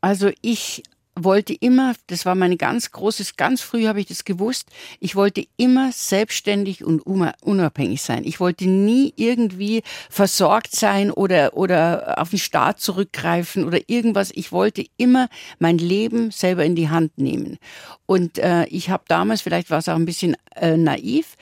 [0.00, 0.82] Also ich
[1.18, 4.68] wollte immer, das war meine ganz großes, ganz früh habe ich das gewusst,
[5.00, 8.24] ich wollte immer selbstständig und unabhängig sein.
[8.24, 14.30] Ich wollte nie irgendwie versorgt sein oder, oder auf den Staat zurückgreifen oder irgendwas.
[14.34, 17.58] Ich wollte immer mein Leben selber in die Hand nehmen.
[18.04, 21.36] Und äh, ich habe damals, vielleicht war es auch ein bisschen äh, naiv,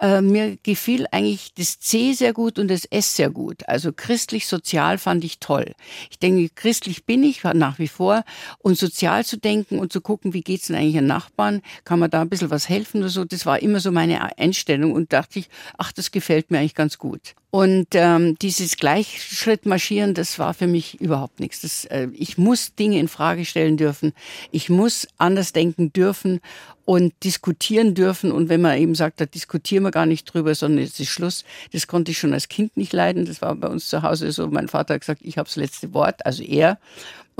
[0.00, 3.68] äh, mir gefiel eigentlich das C sehr gut und das S sehr gut.
[3.68, 5.74] Also christlich-sozial fand ich toll.
[6.10, 8.24] Ich denke, christlich bin ich nach wie vor
[8.58, 12.10] und sozial zu denken und zu gucken, wie geht's denn eigentlich an Nachbarn, kann man
[12.10, 15.38] da ein bisschen was helfen oder so, das war immer so meine Einstellung und dachte
[15.38, 17.34] ich, ach, das gefällt mir eigentlich ganz gut.
[17.52, 21.62] Und ähm, dieses Gleichschrittmarschieren, das war für mich überhaupt nichts.
[21.62, 24.12] Das, äh, ich muss Dinge in Frage stellen dürfen.
[24.52, 26.40] Ich muss anders denken dürfen
[26.84, 28.30] und diskutieren dürfen.
[28.30, 31.44] Und wenn man eben sagt, da diskutieren wir gar nicht drüber, sondern jetzt ist Schluss,
[31.72, 33.26] das konnte ich schon als Kind nicht leiden.
[33.26, 34.46] Das war bei uns zu Hause so.
[34.46, 36.78] Mein Vater hat gesagt, ich habe das letzte Wort, also er.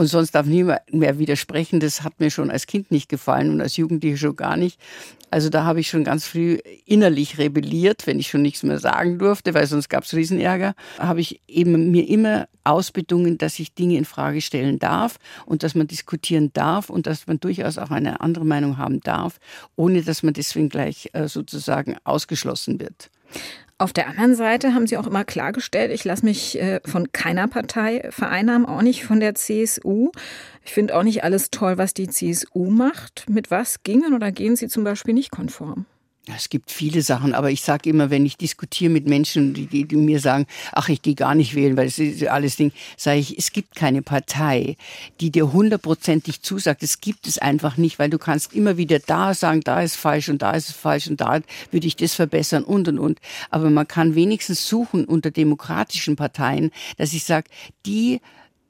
[0.00, 1.78] Und sonst darf niemand mehr widersprechen.
[1.78, 4.80] Das hat mir schon als Kind nicht gefallen und als Jugendliche schon gar nicht.
[5.30, 9.18] Also da habe ich schon ganz früh innerlich rebelliert, wenn ich schon nichts mehr sagen
[9.18, 10.72] durfte, weil sonst gab es Riesenärger.
[10.98, 15.74] Habe ich eben mir immer ausbedungen, dass ich Dinge in Frage stellen darf und dass
[15.74, 19.38] man diskutieren darf und dass man durchaus auch eine andere Meinung haben darf,
[19.76, 23.10] ohne dass man deswegen gleich äh, sozusagen ausgeschlossen wird.
[23.80, 27.48] Auf der anderen Seite haben Sie auch immer klargestellt, ich lasse mich äh, von keiner
[27.48, 30.10] Partei vereinnahmen, auch nicht von der CSU.
[30.62, 33.24] Ich finde auch nicht alles toll, was die CSU macht.
[33.30, 35.86] Mit was gingen oder gehen Sie zum Beispiel nicht konform?
[36.26, 39.96] Es gibt viele Sachen, aber ich sage immer, wenn ich diskutiere mit Menschen, die, die,
[39.96, 43.38] mir sagen, ach, ich gehe gar nicht wählen, weil es ist alles Ding, sage ich,
[43.38, 44.76] es gibt keine Partei,
[45.20, 46.82] die dir hundertprozentig zusagt.
[46.82, 50.28] Es gibt es einfach nicht, weil du kannst immer wieder da sagen, da ist falsch
[50.28, 53.18] und da ist es falsch und da würde ich das verbessern und und und.
[53.48, 57.48] Aber man kann wenigstens suchen unter demokratischen Parteien, dass ich sage,
[57.86, 58.20] die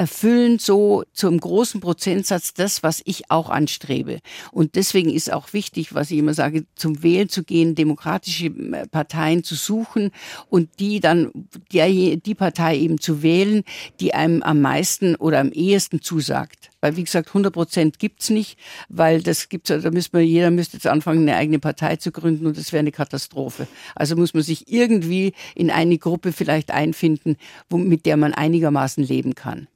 [0.01, 4.21] erfüllen so zum großen Prozentsatz das, was ich auch anstrebe.
[4.51, 8.87] Und deswegen ist auch wichtig, was ich immer sage, zum Wählen zu gehen, demokratische äh,
[8.89, 10.11] Parteien zu suchen
[10.49, 11.31] und die dann,
[11.71, 13.63] die, die Partei eben zu wählen,
[14.01, 16.70] die einem am meisten oder am ehesten zusagt.
[16.81, 20.77] Weil, wie gesagt, 100 Prozent gibt's nicht, weil das gibt's, da müsste man, jeder müsste
[20.77, 23.67] jetzt anfangen, eine eigene Partei zu gründen und das wäre eine Katastrophe.
[23.95, 27.37] Also muss man sich irgendwie in eine Gruppe vielleicht einfinden,
[27.69, 29.69] wo, mit der man einigermaßen leben kann.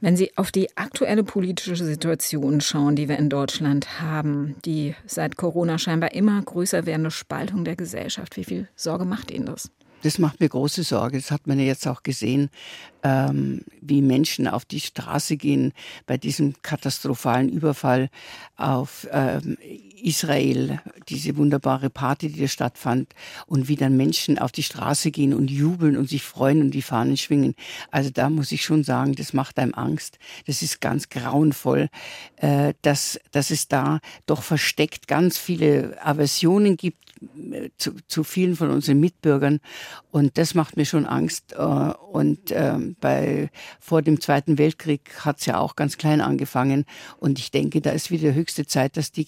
[0.00, 5.36] Wenn Sie auf die aktuelle politische Situation schauen, die wir in Deutschland haben, die seit
[5.36, 9.70] Corona scheinbar immer größer werdende Spaltung der Gesellschaft, wie viel Sorge macht Ihnen das?
[10.02, 11.18] Das macht mir große Sorge.
[11.18, 12.50] Das hat man ja jetzt auch gesehen,
[13.02, 15.72] ähm, wie Menschen auf die Straße gehen
[16.06, 18.10] bei diesem katastrophalen Überfall
[18.56, 19.56] auf ähm,
[20.02, 23.14] Israel, diese wunderbare Party, die da stattfand,
[23.46, 26.82] und wie dann Menschen auf die Straße gehen und jubeln und sich freuen und die
[26.82, 27.54] Fahnen schwingen.
[27.90, 30.18] Also da muss ich schon sagen, das macht einem Angst.
[30.46, 31.88] Das ist ganz grauenvoll,
[32.36, 37.02] äh, dass, dass es da doch versteckt ganz viele Aversionen gibt
[37.52, 39.60] äh, zu, zu vielen von unseren Mitbürgern.
[40.10, 41.52] Und das macht mir schon Angst.
[41.52, 46.84] Äh, und äh, bei, vor dem Zweiten Weltkrieg hat es ja auch ganz klein angefangen.
[47.18, 49.26] Und ich denke, da ist wieder höchste Zeit, dass die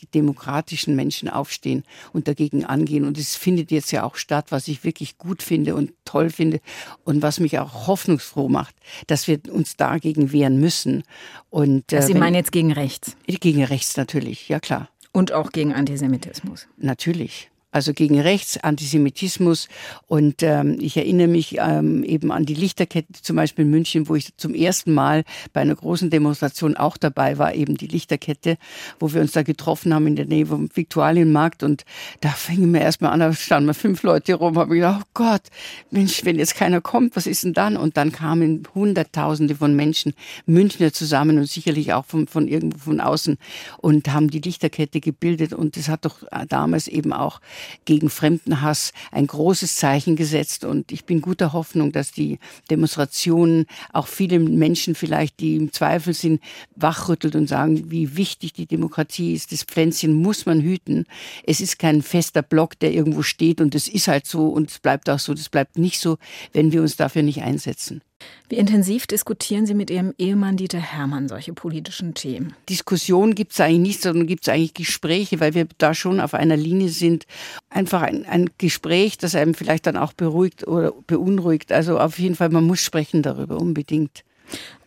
[0.64, 3.04] demokratischen Menschen aufstehen und dagegen angehen.
[3.04, 6.60] Und es findet jetzt ja auch statt, was ich wirklich gut finde und toll finde
[7.04, 8.74] und was mich auch hoffnungsfroh macht,
[9.06, 11.02] dass wir uns dagegen wehren müssen.
[11.50, 13.16] Und, äh, Sie meinen jetzt gegen rechts?
[13.26, 14.88] Gegen rechts natürlich, ja klar.
[15.12, 16.66] Und auch gegen Antisemitismus?
[16.76, 19.68] Natürlich also gegen Rechts, Antisemitismus.
[20.06, 24.14] Und ähm, ich erinnere mich ähm, eben an die Lichterkette zum Beispiel in München, wo
[24.14, 28.58] ich zum ersten Mal bei einer großen Demonstration auch dabei war, eben die Lichterkette,
[29.00, 31.64] wo wir uns da getroffen haben in der Nähe vom Viktualienmarkt.
[31.64, 31.84] Und
[32.20, 35.10] da fingen wir erstmal an, da standen wir fünf Leute rum, habe ich gedacht, oh
[35.14, 35.42] Gott,
[35.90, 37.76] Mensch, wenn jetzt keiner kommt, was ist denn dann?
[37.76, 40.14] Und dann kamen Hunderttausende von Menschen,
[40.46, 43.36] Münchner zusammen und sicherlich auch von, von irgendwo von außen
[43.78, 45.52] und haben die Lichterkette gebildet.
[45.52, 47.40] Und das hat doch damals eben auch
[47.84, 50.64] gegen Fremdenhass ein großes Zeichen gesetzt.
[50.64, 52.38] Und ich bin guter Hoffnung, dass die
[52.70, 56.40] Demonstrationen auch viele Menschen vielleicht, die im Zweifel sind,
[56.76, 59.52] wachrüttelt und sagen, wie wichtig die Demokratie ist.
[59.52, 61.06] Das Pflänzchen muss man hüten.
[61.44, 64.78] Es ist kein fester Block, der irgendwo steht und es ist halt so und es
[64.78, 65.34] bleibt auch so.
[65.34, 66.18] Das bleibt nicht so,
[66.52, 68.02] wenn wir uns dafür nicht einsetzen.
[68.48, 72.54] Wie intensiv diskutieren Sie mit Ihrem Ehemann Dieter Hermann solche politischen Themen?
[72.68, 76.34] Diskussion gibt es eigentlich nicht, sondern gibt es eigentlich Gespräche, weil wir da schon auf
[76.34, 77.24] einer Linie sind.
[77.70, 81.72] Einfach ein, ein Gespräch, das einem vielleicht dann auch beruhigt oder beunruhigt.
[81.72, 84.24] Also auf jeden Fall, man muss sprechen darüber unbedingt.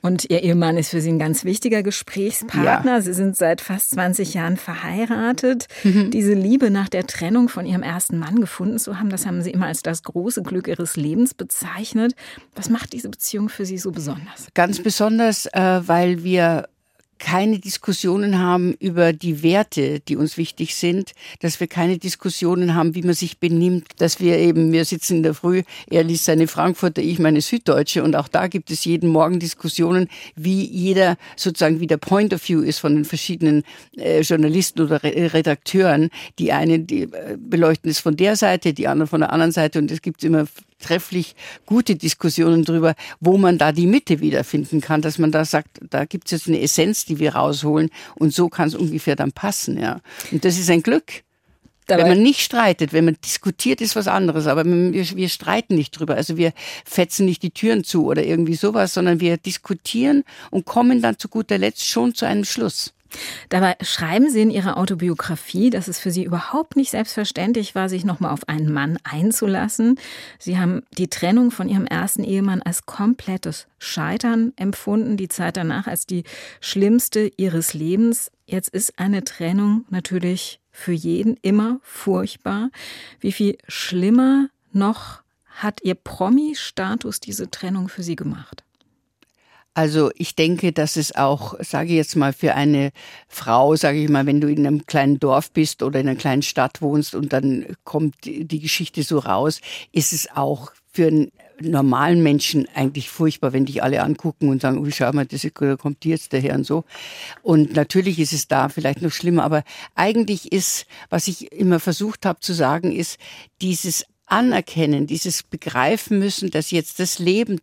[0.01, 2.93] Und Ihr Ehemann ist für Sie ein ganz wichtiger Gesprächspartner.
[2.93, 3.01] Ja.
[3.01, 5.67] Sie sind seit fast 20 Jahren verheiratet.
[5.83, 6.11] Mhm.
[6.11, 9.51] Diese Liebe nach der Trennung von Ihrem ersten Mann gefunden zu haben, das haben Sie
[9.51, 12.13] immer als das große Glück Ihres Lebens bezeichnet.
[12.55, 14.47] Was macht diese Beziehung für Sie so besonders?
[14.53, 16.69] Ganz besonders, äh, weil wir
[17.19, 22.95] keine Diskussionen haben über die Werte, die uns wichtig sind, dass wir keine Diskussionen haben,
[22.95, 26.47] wie man sich benimmt, dass wir eben, wir sitzen in der Früh, er liest seine
[26.47, 31.79] Frankfurter, ich meine Süddeutsche und auch da gibt es jeden Morgen Diskussionen, wie jeder sozusagen,
[31.79, 33.63] wie der Point of View ist von den verschiedenen
[33.97, 36.09] äh, Journalisten oder Re Redakteuren.
[36.39, 39.79] Die einen die, äh, beleuchten es von der Seite, die anderen von der anderen Seite
[39.79, 40.47] und es gibt immer
[40.79, 41.35] trefflich
[41.65, 46.05] gute Diskussionen darüber, wo man da die Mitte wiederfinden kann, dass man da sagt, da
[46.05, 49.79] gibt es jetzt eine Essenz, die wir rausholen und so kann es ungefähr dann passen.
[49.79, 50.01] Ja.
[50.31, 51.23] Und das ist ein Glück.
[51.87, 55.75] Dabei wenn man nicht streitet, wenn man diskutiert, ist was anderes, aber wir, wir streiten
[55.75, 56.15] nicht drüber.
[56.15, 56.51] Also wir
[56.85, 61.29] fetzen nicht die Türen zu oder irgendwie sowas, sondern wir diskutieren und kommen dann zu
[61.29, 62.93] guter Letzt schon zu einem Schluss.
[63.49, 68.05] Dabei schreiben Sie in Ihrer Autobiografie, dass es für Sie überhaupt nicht selbstverständlich war, sich
[68.05, 69.99] nochmal auf einen Mann einzulassen.
[70.39, 75.87] Sie haben die Trennung von Ihrem ersten Ehemann als komplettes Scheitern empfunden, die Zeit danach
[75.87, 76.23] als die
[76.61, 78.31] schlimmste Ihres Lebens.
[78.45, 82.69] Jetzt ist eine Trennung natürlich für jeden immer furchtbar.
[83.19, 88.63] Wie viel schlimmer noch hat Ihr Promi-Status diese Trennung für Sie gemacht?
[89.77, 92.89] Also ich denke, dass es auch, sage ich jetzt mal, für eine
[93.27, 96.41] Frau, sage ich mal, wenn du in einem kleinen Dorf bist oder in einer kleinen
[96.41, 99.61] Stadt wohnst und dann kommt die Geschichte so raus,
[99.91, 104.79] ist es auch für ein normalen Menschen eigentlich furchtbar, wenn dich alle angucken und sagen,
[104.79, 106.83] oh, schau mal, das kommt jetzt daher und so.
[107.43, 109.63] Und natürlich ist es da vielleicht noch schlimmer, aber
[109.93, 113.19] eigentlich ist, was ich immer versucht habe zu sagen, ist
[113.61, 117.59] dieses Anerkennen, dieses Begreifen müssen, dass jetzt das Leben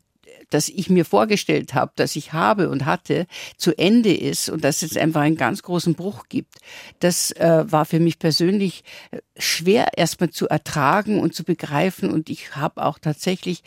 [0.51, 3.27] das ich mir vorgestellt habe, dass ich habe und hatte,
[3.57, 6.57] zu Ende ist und dass es einfach einen ganz großen Bruch gibt.
[7.01, 12.31] Das äh, war für mich persönlich äh, schwer erstmal zu ertragen und zu begreifen und
[12.31, 13.63] ich habe auch tatsächlich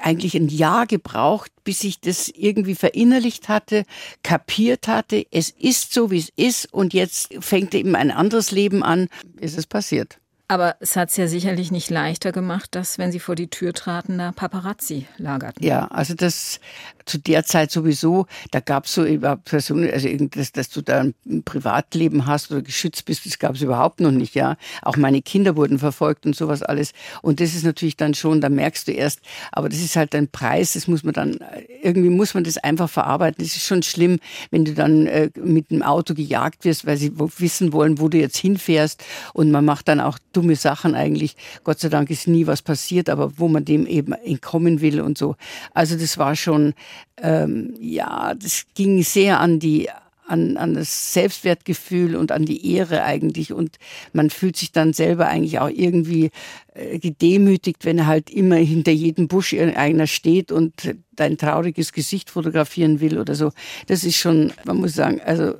[0.00, 3.84] eigentlich ein Jahr gebraucht, bis ich das irgendwie verinnerlicht hatte,
[4.22, 8.82] kapiert hatte, es ist so, wie es ist und jetzt fängt eben ein anderes Leben
[8.82, 10.21] an, ist es passiert.
[10.52, 13.72] Aber es hat es ja sicherlich nicht leichter gemacht, dass, wenn Sie vor die Tür
[13.72, 15.64] traten, da Paparazzi lagerten.
[15.64, 16.60] Ja, also das
[17.06, 21.00] zu der Zeit sowieso, da gab es so überhaupt Personen, also dass, dass du da
[21.00, 24.56] ein Privatleben hast oder geschützt bist, das gab es überhaupt noch nicht, ja.
[24.82, 26.92] Auch meine Kinder wurden verfolgt und sowas alles.
[27.22, 29.20] Und das ist natürlich dann schon, da merkst du erst,
[29.52, 31.38] aber das ist halt ein Preis, das muss man dann,
[31.82, 33.42] irgendwie muss man das einfach verarbeiten.
[33.42, 34.18] Das ist schon schlimm,
[34.50, 38.18] wenn du dann äh, mit dem Auto gejagt wirst, weil sie wissen wollen, wo du
[38.18, 39.02] jetzt hinfährst.
[39.32, 41.36] Und man macht dann auch dumme Sachen eigentlich.
[41.62, 45.16] Gott sei Dank ist nie was passiert, aber wo man dem eben entkommen will und
[45.16, 45.36] so.
[45.72, 46.74] Also das war schon,
[47.22, 49.88] ähm, ja, das ging sehr an die
[50.26, 53.52] an, an das Selbstwertgefühl und an die Ehre eigentlich.
[53.52, 53.76] Und
[54.12, 56.30] man fühlt sich dann selber eigentlich auch irgendwie
[56.74, 62.30] äh, gedemütigt, wenn er halt immer hinter jedem Busch einer steht und dein trauriges Gesicht
[62.30, 63.50] fotografieren will oder so.
[63.88, 65.54] Das ist schon, man muss sagen, also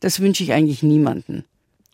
[0.00, 1.44] das wünsche ich eigentlich niemanden.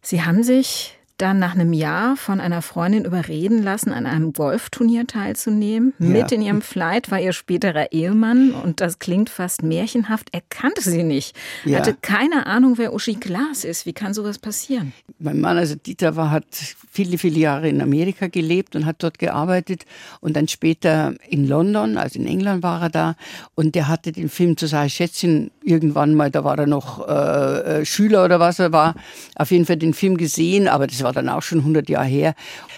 [0.03, 5.07] Sie haben sich dann nach einem Jahr von einer Freundin überreden lassen, an einem Golfturnier
[5.07, 5.93] teilzunehmen.
[5.99, 6.07] Ja.
[6.07, 10.29] Mit in ihrem Flight war ihr späterer Ehemann und das klingt fast märchenhaft.
[10.33, 11.37] Er kannte sie nicht.
[11.65, 11.79] Ja.
[11.79, 13.87] Hatte keine Ahnung, wer Uschi Glas ist.
[13.87, 14.93] Wie kann sowas passieren?
[15.19, 16.47] Mein Mann, also Dieter, war, hat
[16.91, 19.85] viele, viele Jahre in Amerika gelebt und hat dort gearbeitet
[20.21, 23.17] und dann später in London, also in England war er da
[23.55, 27.85] und der hatte den Film zu Schätzchen irgendwann mal, da war er noch äh, äh,
[27.85, 28.95] Schüler oder was er war,
[29.37, 32.35] auf jeden Fall den Film gesehen, aber das war dann auch schon 100 Jahre her.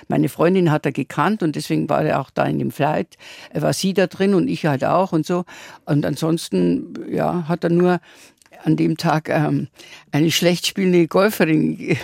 [0.08, 3.16] Meine Freundin hat er gekannt und deswegen war er auch da in dem Flight.
[3.50, 5.44] Er war sie da drin und ich halt auch und so.
[5.86, 8.00] Und ansonsten, ja, hat er nur
[8.64, 9.68] an dem Tag ähm,
[10.10, 11.76] eine schlecht spielende Golferin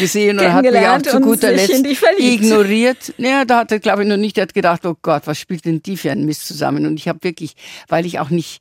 [0.00, 1.84] gesehen und hat mich auch zu guter Letzt
[2.18, 3.14] ignoriert.
[3.16, 5.64] Ja, da hat er, glaube ich, noch nicht, er hat gedacht, oh Gott, was spielt
[5.64, 6.86] denn die für ein Mist zusammen?
[6.86, 7.54] Und ich habe wirklich,
[7.88, 8.60] weil ich auch nicht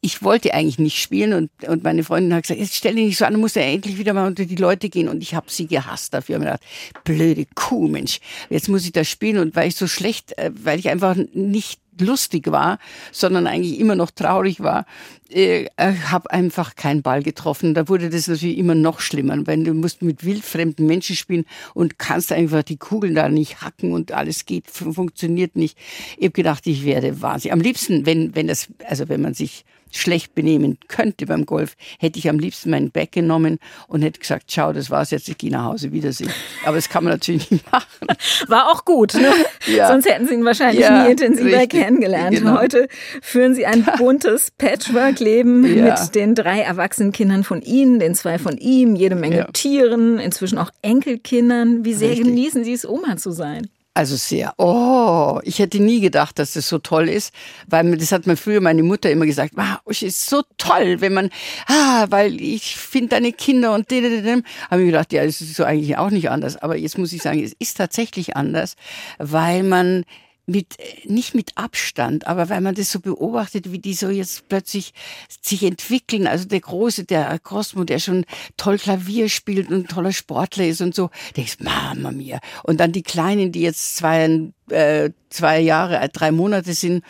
[0.00, 3.18] ich wollte eigentlich nicht spielen und, und meine Freundin hat gesagt, jetzt stell dich nicht
[3.18, 5.50] so an, du musst ja endlich wieder mal unter die Leute gehen und ich habe
[5.50, 6.36] sie gehasst dafür.
[6.36, 6.62] Habe gedacht,
[7.04, 10.78] blöde Kuh, Mensch, jetzt muss ich da spielen und weil ich so schlecht, äh, weil
[10.78, 12.78] ich einfach nicht lustig war,
[13.10, 14.86] sondern eigentlich immer noch traurig war,
[15.30, 17.74] äh, habe einfach keinen Ball getroffen.
[17.74, 21.98] Da wurde das natürlich immer noch schlimmer, weil du musst mit wildfremden Menschen spielen und
[21.98, 25.76] kannst einfach die Kugeln da nicht hacken und alles geht, funktioniert nicht.
[26.16, 27.52] Ich habe gedacht, ich werde wahnsinnig.
[27.52, 32.18] Am liebsten, wenn, wenn das, also wenn man sich schlecht benehmen könnte beim Golf, hätte
[32.18, 35.50] ich am liebsten meinen Back genommen und hätte gesagt, schau, das war's jetzt, ich gehe
[35.50, 36.30] nach Hause, Wiedersehen.
[36.64, 38.06] Aber das kann man natürlich nicht machen.
[38.48, 39.32] War auch gut, ne?
[39.66, 39.88] Ja.
[39.88, 41.80] Sonst hätten Sie ihn wahrscheinlich ja, nie intensiver richtig.
[41.82, 42.36] kennengelernt.
[42.36, 42.58] Genau.
[42.58, 42.88] Heute
[43.20, 45.84] führen Sie ein buntes Patchwork-Leben ja.
[45.84, 50.58] mit den drei erwachsenen Kindern von Ihnen, den zwei von ihm, jede Menge Tieren, inzwischen
[50.58, 51.84] auch Enkelkindern.
[51.84, 52.26] Wie sehr richtig.
[52.26, 53.68] genießen Sie es, Oma zu sein?
[53.98, 54.54] Also sehr.
[54.58, 57.34] Oh, ich hätte nie gedacht, dass das so toll ist,
[57.66, 61.14] weil das hat mir früher meine Mutter immer gesagt, wow, es ist so toll, wenn
[61.14, 61.30] man,
[61.66, 65.56] ah, weil ich finde deine Kinder und dem, dem, habe ich gedacht, ja, es ist
[65.56, 66.56] so eigentlich auch nicht anders.
[66.56, 68.76] Aber jetzt muss ich sagen, es ist tatsächlich anders,
[69.18, 70.04] weil man
[70.48, 74.94] mit, nicht mit Abstand, aber weil man das so beobachtet, wie die so jetzt plötzlich
[75.42, 76.26] sich entwickeln.
[76.26, 78.24] Also der Große, der Cosmo, der schon
[78.56, 82.40] toll Klavier spielt und toller Sportler ist und so, denkst, Mama mir.
[82.64, 87.04] Und dann die Kleinen, die jetzt zwei, äh, zwei Jahre, äh, drei Monate sind,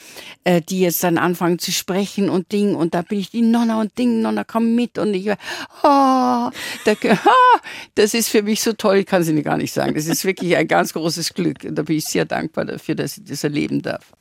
[0.44, 3.80] äh, die jetzt dann anfangen zu sprechen und Ding und da bin ich die Nonna
[3.80, 5.34] und Ding, Nonna komm mit und ich, oh,
[5.82, 6.52] da,
[6.92, 7.58] oh,
[7.94, 9.94] das ist für mich so toll, ich kann es Ihnen gar nicht sagen.
[9.94, 13.18] Das ist wirklich ein ganz großes Glück und da bin ich sehr dankbar dafür, dass
[13.18, 14.12] ich das erleben darf.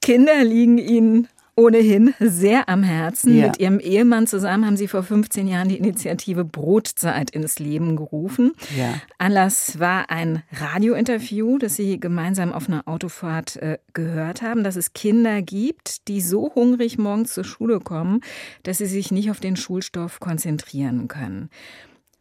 [0.00, 3.36] Kinder liegen Ihnen ohnehin sehr am Herzen.
[3.36, 3.46] Ja.
[3.46, 8.52] Mit ihrem Ehemann zusammen haben sie vor 15 Jahren die Initiative Brotzeit ins Leben gerufen.
[8.76, 8.94] Ja.
[9.18, 14.92] Anlass war ein Radiointerview, das sie gemeinsam auf einer Autofahrt äh, gehört haben, dass es
[14.92, 18.20] Kinder gibt, die so hungrig morgens zur Schule kommen,
[18.62, 21.48] dass sie sich nicht auf den Schulstoff konzentrieren können.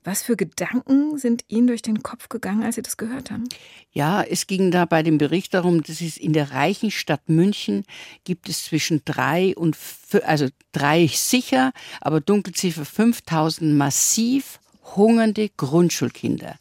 [0.06, 3.46] Was für Gedanken sind Ihnen durch den Kopf gegangen, als Sie das gehört haben?
[3.92, 7.86] Ja, es ging da bei dem Bericht darum, dass es in der reichen Stadt München
[8.24, 9.76] gibt es zwischen drei und,
[10.24, 14.60] also drei sicher, aber Dunkelziffer 5000 massiv
[14.96, 16.56] hungernde Grundschulkinder.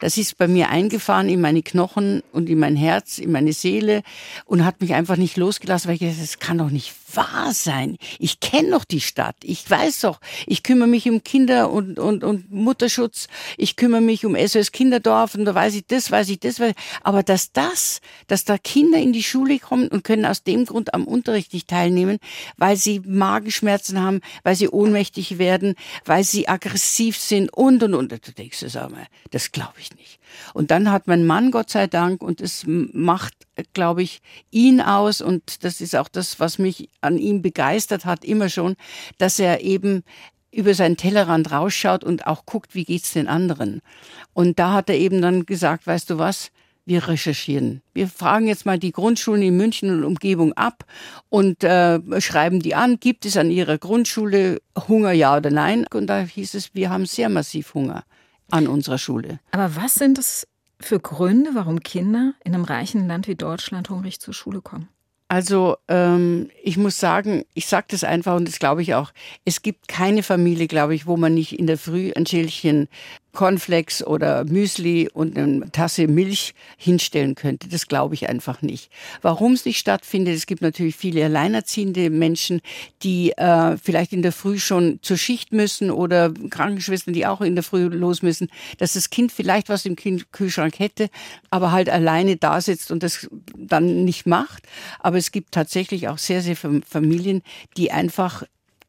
[0.00, 4.02] Das ist bei mir eingefahren in meine Knochen und in mein Herz, in meine Seele
[4.44, 7.96] und hat mich einfach nicht losgelassen, weil ich gesagt, das kann doch nicht wahr sein.
[8.18, 9.36] Ich kenne doch die Stadt.
[9.42, 13.28] Ich weiß doch, ich kümmere mich um Kinder und, und, und Mutterschutz.
[13.56, 16.60] Ich kümmere mich um SOS Kinderdorf und da weiß ich das, weiß ich das.
[16.60, 16.76] Weiß ich.
[17.02, 20.94] Aber dass das, dass da Kinder in die Schule kommen und können aus dem Grund
[20.94, 22.18] am Unterricht nicht teilnehmen,
[22.56, 25.74] weil sie Magenschmerzen haben, weil sie ohnmächtig werden,
[26.04, 28.12] weil sie aggressiv sind und, und, und.
[28.12, 28.78] Du denkst, das,
[29.30, 30.18] das glaube ich nicht.
[30.52, 33.34] Und dann hat mein Mann, Gott sei Dank, und es macht,
[33.72, 34.20] glaube ich,
[34.50, 38.76] ihn aus, und das ist auch das, was mich an ihm begeistert hat, immer schon,
[39.18, 40.04] dass er eben
[40.54, 43.80] über seinen Tellerrand rausschaut und auch guckt, wie geht's den anderen.
[44.32, 46.50] Und da hat er eben dann gesagt, weißt du was?
[46.86, 47.80] Wir recherchieren.
[47.94, 50.84] Wir fragen jetzt mal die Grundschulen in München und Umgebung ab
[51.30, 53.00] und äh, schreiben die an.
[53.00, 55.86] Gibt es an ihrer Grundschule Hunger, ja oder nein?
[55.92, 58.04] Und da hieß es, wir haben sehr massiv Hunger
[58.50, 59.40] an unserer Schule.
[59.50, 60.46] Aber was sind das
[60.80, 64.88] für Gründe, warum Kinder in einem reichen Land wie Deutschland hungrig zur Schule kommen?
[65.28, 69.12] Also ähm, ich muss sagen, ich sage das einfach und das glaube ich auch.
[69.44, 72.88] Es gibt keine Familie, glaube ich, wo man nicht in der Früh ein Schälchen
[73.34, 77.68] Cornflakes oder Müsli und eine Tasse Milch hinstellen könnte.
[77.68, 78.90] Das glaube ich einfach nicht.
[79.20, 82.60] Warum es nicht stattfindet, es gibt natürlich viele alleinerziehende Menschen,
[83.02, 87.54] die äh, vielleicht in der Früh schon zur Schicht müssen oder Krankenschwestern, die auch in
[87.54, 91.10] der Früh los müssen, dass das Kind vielleicht was im Kühlschrank hätte,
[91.50, 94.64] aber halt alleine da sitzt und das dann nicht macht.
[95.00, 97.42] Aber es gibt tatsächlich auch sehr, sehr viele Familien,
[97.76, 98.44] die einfach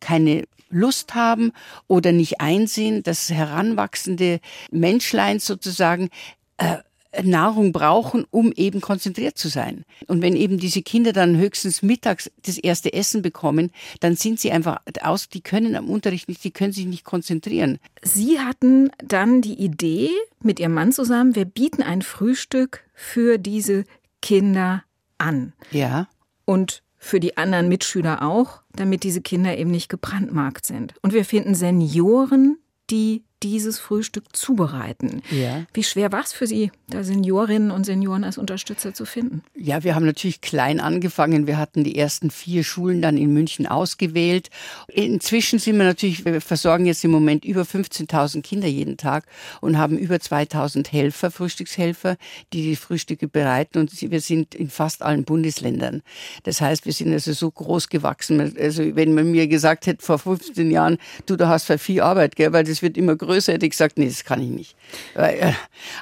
[0.06, 1.52] keine Lust haben
[1.88, 4.40] oder nicht einsehen, dass heranwachsende
[4.72, 6.10] Menschlein sozusagen
[6.58, 6.78] äh,
[7.24, 9.86] Nahrung brauchen, um eben konzentriert zu sein.
[10.08, 14.52] Und wenn eben diese Kinder dann höchstens mittags das erste Essen bekommen, dann sind sie
[14.52, 17.80] einfach aus, die können am Unterricht nicht, die können sich nicht konzentrieren.
[18.04, 20.10] Sie hatten dann die Idee
[20.42, 23.86] mit Ihrem Mann zusammen, wir bieten ein Frühstück für diese
[24.22, 24.84] Kinder
[25.18, 25.54] an.
[25.72, 26.08] Ja.
[26.44, 30.94] Und für die anderen Mitschüler auch, damit diese Kinder eben nicht gebrandmarkt sind.
[31.02, 32.58] Und wir finden Senioren,
[32.90, 35.22] die dieses Frühstück zubereiten.
[35.30, 35.66] Ja.
[35.74, 39.44] Wie schwer war es für Sie, da Seniorinnen und Senioren als Unterstützer zu finden?
[39.56, 41.46] Ja, wir haben natürlich klein angefangen.
[41.46, 44.50] Wir hatten die ersten vier Schulen dann in München ausgewählt.
[44.88, 49.26] Inzwischen sind wir natürlich, wir versorgen jetzt im Moment über 15.000 Kinder jeden Tag
[49.62, 52.18] und haben über 2.000 Helfer, Frühstückshelfer,
[52.52, 56.02] die die Frühstücke bereiten und wir sind in fast allen Bundesländern.
[56.44, 58.56] Das heißt, wir sind also so groß gewachsen.
[58.60, 62.54] Also wenn man mir gesagt hätte vor 15 Jahren, du, da hast viel Arbeit, gell,
[62.54, 64.76] weil das wird immer größer größer, hätte ich gesagt, nee, das kann ich nicht.
[65.16, 65.52] Äh,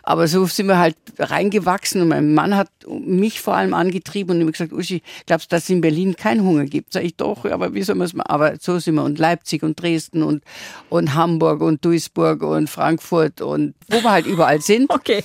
[0.04, 4.42] aber so sind wir halt reingewachsen und mein Mann hat mich vor allem angetrieben und
[4.42, 6.94] immer gesagt, Uschi, glaubst du, dass es in Berlin keinen Hunger gibt?
[6.94, 8.30] Sag ich doch, aber wie soll man es machen?
[8.30, 10.44] Aber so sind wir und Leipzig und Dresden und,
[10.90, 14.92] und Hamburg und Duisburg und Frankfurt und wo wir halt überall sind.
[15.04, 15.24] Okay,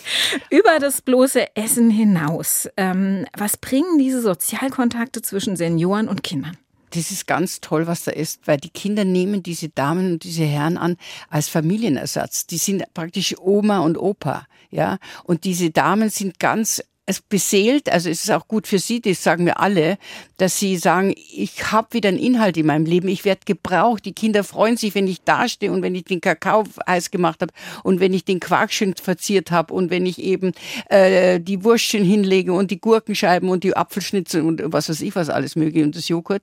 [0.50, 2.68] über das bloße Essen hinaus.
[2.76, 6.56] Ähm, was bringen diese Sozialkontakte zwischen Senioren und Kindern?
[6.90, 10.44] Das ist ganz toll, was da ist, weil die Kinder nehmen diese Damen und diese
[10.44, 10.96] Herren an
[11.28, 12.46] als Familienersatz.
[12.46, 14.98] Die sind praktisch Oma und Opa, ja.
[15.24, 19.22] Und diese Damen sind ganz es beseelt, also es ist auch gut für Sie, das
[19.22, 19.96] sagen wir alle,
[20.36, 24.12] dass Sie sagen, ich habe wieder einen Inhalt in meinem Leben, ich werde gebraucht, die
[24.12, 27.52] Kinder freuen sich, wenn ich dastehe und wenn ich den Kakao heiß gemacht habe
[27.82, 30.52] und wenn ich den Quark schön verziert habe und wenn ich eben
[30.90, 35.30] äh, die Wurstchen hinlege und die Gurkenscheiben und die Apfelschnitzel und was weiß ich was
[35.30, 36.42] alles möge und das Joghurt.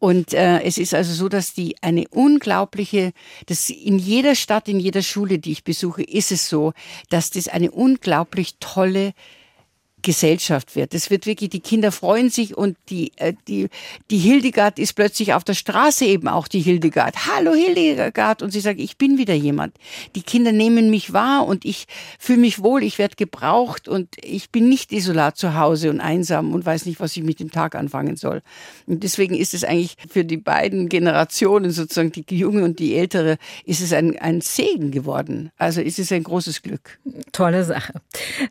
[0.00, 3.12] Und äh, es ist also so, dass die eine unglaubliche,
[3.46, 6.72] dass in jeder Stadt, in jeder Schule, die ich besuche, ist es so,
[7.10, 9.14] dass das eine unglaublich tolle
[10.04, 10.94] Gesellschaft wird.
[10.94, 13.68] Es wird wirklich, die Kinder freuen sich und die, äh, die,
[14.10, 17.16] die Hildegard ist plötzlich auf der Straße eben auch die Hildegard.
[17.26, 18.42] Hallo Hildegard.
[18.42, 19.74] Und sie sagt, ich bin wieder jemand.
[20.14, 21.86] Die Kinder nehmen mich wahr und ich
[22.18, 26.52] fühle mich wohl, ich werde gebraucht und ich bin nicht isolat zu Hause und einsam
[26.52, 28.42] und weiß nicht, was ich mit dem Tag anfangen soll.
[28.86, 33.38] Und deswegen ist es eigentlich für die beiden Generationen, sozusagen die junge und die ältere,
[33.64, 35.50] ist es ein, ein Segen geworden.
[35.56, 36.98] Also ist es ein großes Glück.
[37.32, 37.94] Tolle Sache.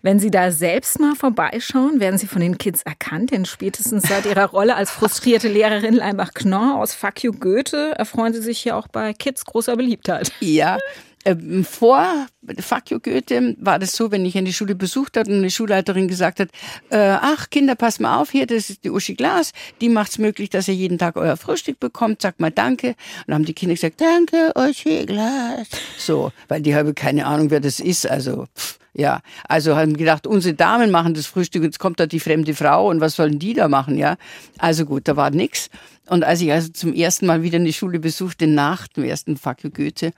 [0.01, 4.03] Wenn Sie da selbst mal vorbei vorbeischauen, werden Sie von den Kids erkannt, denn spätestens
[4.03, 8.77] seit Ihrer Rolle als frustrierte Lehrerin Leimbach-Knorr aus Fuck You Goethe erfreuen Sie sich hier
[8.77, 10.31] auch bei Kids großer Beliebtheit.
[10.39, 10.77] Ja,
[11.25, 12.27] ähm, vor
[12.59, 16.39] Fuck Goethe war das so, wenn ich eine Schule besucht habe und eine Schulleiterin gesagt
[16.39, 16.49] hat,
[16.89, 20.17] äh, ach Kinder, pass mal auf, hier, das ist die Uschi Glas, die macht es
[20.17, 22.89] möglich, dass ihr jeden Tag euer Frühstück bekommt, sagt mal Danke.
[22.89, 22.95] Und
[23.27, 25.67] dann haben die Kinder gesagt, Danke, Uschi Glas.
[25.97, 30.27] So, weil die haben keine Ahnung, wer das ist, also pff, ja, also haben gedacht,
[30.27, 33.53] unsere Damen machen das Frühstück, jetzt kommt da die fremde Frau und was sollen die
[33.53, 34.17] da machen, ja?
[34.59, 35.69] Also gut, da war nix.
[36.07, 39.69] Und als ich also zum ersten Mal wieder eine Schule besuchte, nach dem ersten you
[39.71, 40.11] Goethe,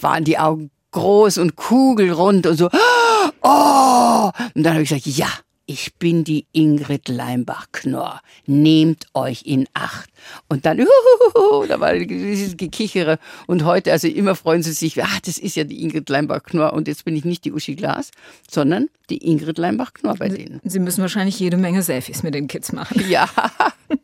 [0.00, 2.70] waren die Augen groß und kugelrund und so.
[3.42, 4.30] Oh!
[4.54, 5.28] Und dann habe ich gesagt, ja,
[5.66, 8.22] ich bin die Ingrid Leimbach-Knorr.
[8.46, 10.08] Nehmt euch in Acht.
[10.48, 10.80] Und dann,
[11.34, 13.18] uhuhu, da war dieses Gekichere.
[13.46, 16.72] Und heute, also immer freuen sie sich, ah, das ist ja die Ingrid Leimbach-Knorr.
[16.72, 18.12] Und jetzt bin ich nicht die Uschi Glas,
[18.48, 20.60] sondern die Ingrid Leimbach-Knorr bei denen.
[20.64, 23.02] Sie müssen wahrscheinlich jede Menge Selfies mit den Kids machen.
[23.06, 23.28] Ja,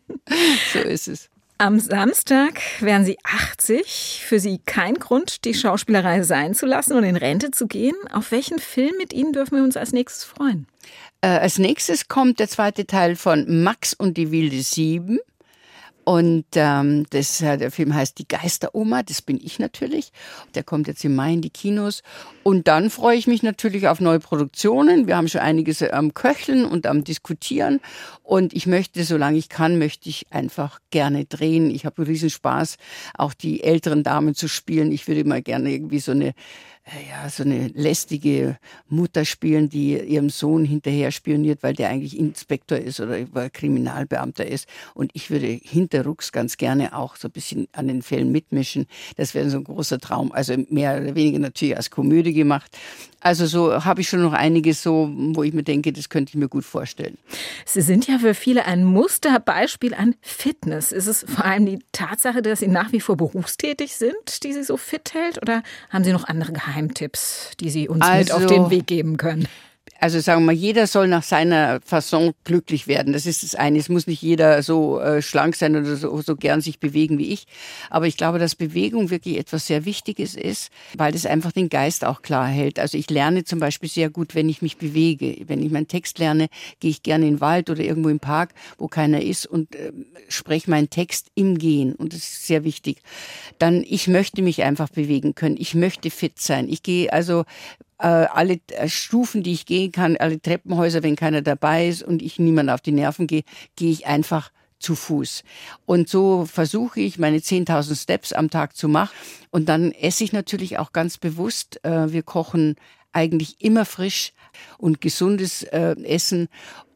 [0.72, 1.28] so ist es.
[1.58, 4.24] Am Samstag wären Sie 80.
[4.26, 7.94] Für Sie kein Grund, die Schauspielerei sein zu lassen und in Rente zu gehen.
[8.12, 10.66] Auf welchen Film mit Ihnen dürfen wir uns als nächstes freuen?
[11.22, 15.20] Äh, als nächstes kommt der zweite Teil von Max und die wilde Sieben.
[16.04, 20.10] Und ähm, das, äh, der Film heißt Die Geisteroma, das bin ich natürlich.
[20.56, 22.02] Der kommt jetzt im Mai in die Kinos.
[22.42, 25.06] Und dann freue ich mich natürlich auf neue Produktionen.
[25.06, 27.78] Wir haben schon einiges am Köcheln und am Diskutieren.
[28.24, 31.70] Und ich möchte, solange ich kann, möchte ich einfach gerne drehen.
[31.70, 32.78] Ich habe riesen Spaß,
[33.14, 34.90] auch die älteren Damen zu spielen.
[34.90, 36.32] Ich würde mal gerne irgendwie so eine äh,
[37.08, 38.58] ja, so eine lästige
[38.88, 44.66] Mutter spielen, die ihrem Sohn hinterher spioniert, weil der eigentlich Inspektor ist oder Kriminalbeamter ist.
[44.94, 48.86] Und ich würde hinterrucks ganz gerne auch so ein bisschen an den Fällen mitmischen.
[49.16, 50.32] Das wäre so ein großer Traum.
[50.32, 52.76] Also mehr oder weniger natürlich als Komödie gemacht.
[53.20, 56.34] Also so habe ich schon noch einiges so, wo ich mir denke, das könnte ich
[56.34, 57.16] mir gut vorstellen.
[57.64, 60.90] Sie sind ja für viele ein Musterbeispiel an Fitness.
[60.90, 64.64] Ist es vor allem die Tatsache, dass Sie nach wie vor berufstätig sind, die Sie
[64.64, 65.40] so fit hält?
[65.40, 69.16] Oder haben Sie noch andere Geheimtipps, die Sie uns also, mit auf den Weg geben
[69.16, 69.46] können?
[70.02, 73.12] Also sagen wir jeder soll nach seiner Fasson glücklich werden.
[73.12, 73.78] Das ist das eine.
[73.78, 77.28] Es muss nicht jeder so äh, schlank sein oder so, so gern sich bewegen wie
[77.28, 77.46] ich.
[77.88, 82.04] Aber ich glaube, dass Bewegung wirklich etwas sehr Wichtiges ist, weil das einfach den Geist
[82.04, 82.80] auch klar hält.
[82.80, 85.36] Also ich lerne zum Beispiel sehr gut, wenn ich mich bewege.
[85.46, 86.48] Wenn ich meinen Text lerne,
[86.80, 89.92] gehe ich gerne in den Wald oder irgendwo im Park, wo keiner ist und äh,
[90.26, 91.94] spreche meinen Text im Gehen.
[91.94, 93.02] Und das ist sehr wichtig.
[93.60, 95.54] Dann, ich möchte mich einfach bewegen können.
[95.60, 96.68] Ich möchte fit sein.
[96.68, 97.44] Ich gehe also
[98.06, 102.38] alle äh, Stufen, die ich gehen kann, alle Treppenhäuser, wenn keiner dabei ist und ich
[102.38, 103.44] niemand auf die Nerven gehe,
[103.76, 105.44] gehe ich einfach zu Fuß.
[105.86, 109.12] Und so versuche ich, meine 10.000 Steps am Tag zu machen.
[109.50, 111.84] Und dann esse ich natürlich auch ganz bewusst.
[111.84, 112.74] Äh, wir kochen
[113.12, 114.32] eigentlich immer frisch
[114.78, 116.48] und gesundes Essen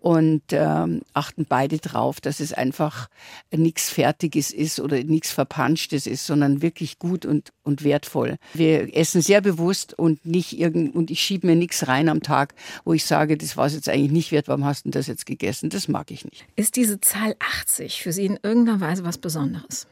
[0.07, 3.09] und ähm, achten beide drauf, dass es einfach
[3.51, 8.37] nichts Fertiges ist oder nichts Verpanschtes ist, sondern wirklich gut und, und wertvoll.
[8.55, 12.55] Wir essen sehr bewusst und nicht irgend und ich schiebe mir nichts rein am Tag,
[12.85, 15.27] wo ich sage, das war es jetzt eigentlich nicht wert, warum hast du das jetzt
[15.27, 15.71] gegessen?
[15.71, 16.47] Das mag ich nicht.
[16.55, 19.89] Ist diese Zahl 80 für Sie in irgendeiner Weise was Besonderes?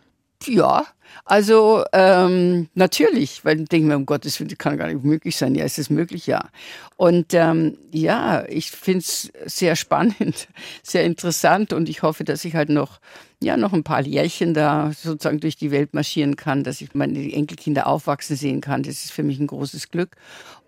[0.47, 0.87] Ja,
[1.25, 5.37] also ähm, natürlich, weil ich denke mir, um Gottes Willen, das kann gar nicht möglich
[5.37, 5.55] sein.
[5.55, 6.27] Ja, ist es möglich?
[6.27, 6.49] Ja.
[6.97, 10.49] Und ähm, ja, ich finde es sehr spannend,
[10.83, 13.01] sehr interessant und ich hoffe, dass ich halt noch
[13.45, 17.21] ja noch ein paar Jährchen da sozusagen durch die Welt marschieren kann, dass ich meine
[17.33, 18.83] Enkelkinder aufwachsen sehen kann.
[18.83, 20.17] Das ist für mich ein großes Glück.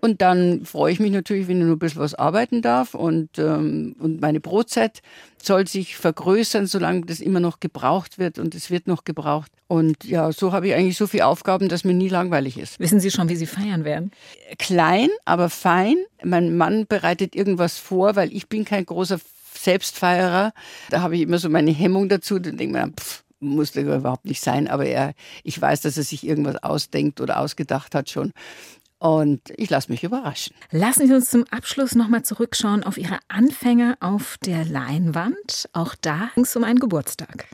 [0.00, 2.94] Und dann freue ich mich natürlich, wenn ich nur ein bisschen was arbeiten darf.
[2.94, 5.00] Und, ähm, und meine Brotzeit
[5.42, 8.38] soll sich vergrößern, solange das immer noch gebraucht wird.
[8.38, 9.50] Und es wird noch gebraucht.
[9.68, 12.78] Und ja, so habe ich eigentlich so viele Aufgaben, dass mir nie langweilig ist.
[12.80, 14.10] Wissen Sie schon, wie Sie feiern werden?
[14.58, 15.96] Klein, aber fein.
[16.24, 19.18] Mein Mann bereitet irgendwas vor, weil ich bin kein großer
[19.54, 20.52] Selbstfeierer.
[20.90, 22.38] Da habe ich immer so meine Hemmung dazu.
[22.38, 25.96] Dann denke ich mir, pff, muss das überhaupt nicht sein, aber er, ich weiß, dass
[25.96, 28.32] er sich irgendwas ausdenkt oder ausgedacht hat schon.
[28.98, 30.56] Und ich lasse mich überraschen.
[30.70, 35.68] Lassen Sie uns zum Abschluss nochmal zurückschauen auf Ihre Anfänge auf der Leinwand.
[35.74, 37.46] Auch da ging es um einen Geburtstag.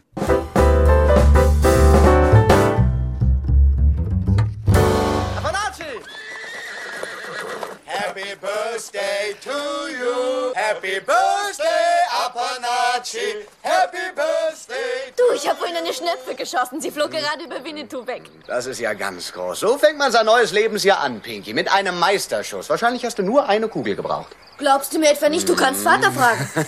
[8.13, 9.51] Happy birthday to
[9.89, 10.53] you.
[10.55, 13.47] Happy birthday, Apanachi.
[13.63, 15.13] Happy birthday.
[15.17, 16.79] Du, ich habe vorhin eine Schnepfe geschossen.
[16.83, 18.25] Sie flog gerade über Winnetou weg.
[18.47, 19.61] Das ist ja ganz groß.
[19.61, 21.55] So fängt man sein neues Lebensjahr an, Pinky.
[21.55, 22.69] Mit einem Meisterschuss.
[22.69, 24.37] Wahrscheinlich hast du nur eine Kugel gebraucht.
[24.59, 26.49] Glaubst du mir etwa nicht, du kannst Vater fragen?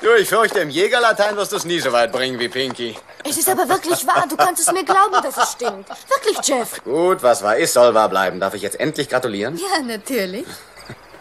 [0.00, 2.96] du, ich fürchte, im Jägerlatein wirst du es nie so weit bringen wie Pinky.
[3.28, 4.24] Es ist aber wirklich wahr.
[4.28, 5.86] Du kannst es mir glauben, dass es stimmt.
[6.08, 6.82] Wirklich, Jeff.
[6.82, 8.40] Gut, was wahr ist, soll wahr bleiben.
[8.40, 9.58] Darf ich jetzt endlich gratulieren?
[9.58, 10.46] Ja, natürlich.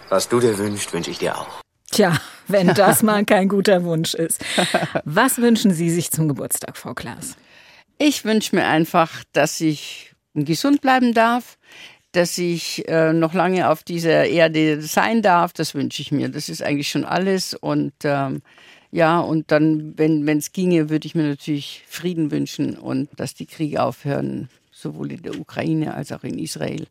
[0.09, 1.61] Was du dir wünschst, wünsche ich dir auch.
[1.91, 4.43] Tja, wenn das mal kein guter Wunsch ist.
[5.05, 7.35] Was wünschen Sie sich zum Geburtstag, Frau Klaas?
[7.99, 11.57] Ich wünsche mir einfach, dass ich gesund bleiben darf,
[12.11, 15.53] dass ich äh, noch lange auf dieser Erde sein darf.
[15.53, 16.29] Das wünsche ich mir.
[16.29, 17.53] Das ist eigentlich schon alles.
[17.53, 18.41] Und ähm,
[18.91, 23.45] ja, und dann, wenn es ginge, würde ich mir natürlich Frieden wünschen und dass die
[23.45, 26.87] Kriege aufhören, sowohl in der Ukraine als auch in Israel.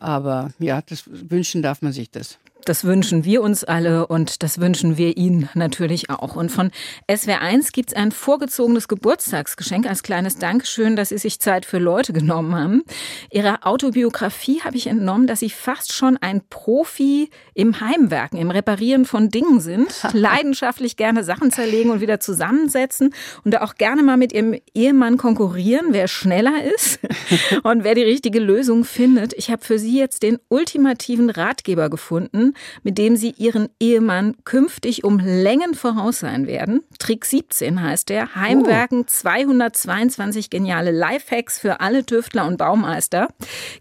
[0.00, 2.38] Aber ja, das wünschen darf man sich das.
[2.64, 6.36] Das wünschen wir uns alle und das wünschen wir Ihnen natürlich auch.
[6.36, 6.70] Und von
[7.08, 12.12] SWR1 gibt es ein vorgezogenes Geburtstagsgeschenk als kleines Dankeschön, dass Sie sich Zeit für Leute
[12.12, 12.82] genommen haben.
[13.30, 19.04] Ihrer Autobiografie habe ich entnommen, dass Sie fast schon ein Profi im Heimwerken, im Reparieren
[19.04, 24.32] von Dingen sind, leidenschaftlich gerne Sachen zerlegen und wieder zusammensetzen und auch gerne mal mit
[24.32, 27.00] Ihrem Ehemann konkurrieren, wer schneller ist
[27.62, 29.32] und wer die richtige Lösung findet.
[29.34, 32.49] Ich habe für Sie jetzt den ultimativen Ratgeber gefunden
[32.82, 36.82] mit dem Sie Ihren Ehemann künftig um Längen voraus sein werden.
[36.98, 38.34] Trick 17 heißt der.
[38.34, 43.28] Heimwerken, 222 geniale Lifehacks für alle Tüftler und Baumeister.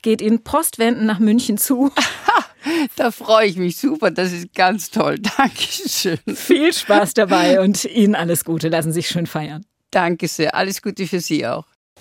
[0.02, 1.92] Geht in Postwenden nach München zu.
[2.96, 4.12] Da freue ich mich super.
[4.12, 5.18] Das ist ganz toll.
[5.38, 6.20] Dankeschön.
[6.28, 8.70] Viel Spaß dabei und Ihnen alles Gute.
[8.70, 9.66] Lassen Sie sich schön feiern.
[9.92, 10.56] Danke sehr.
[10.56, 11.66] Alles Gute für Sie auch.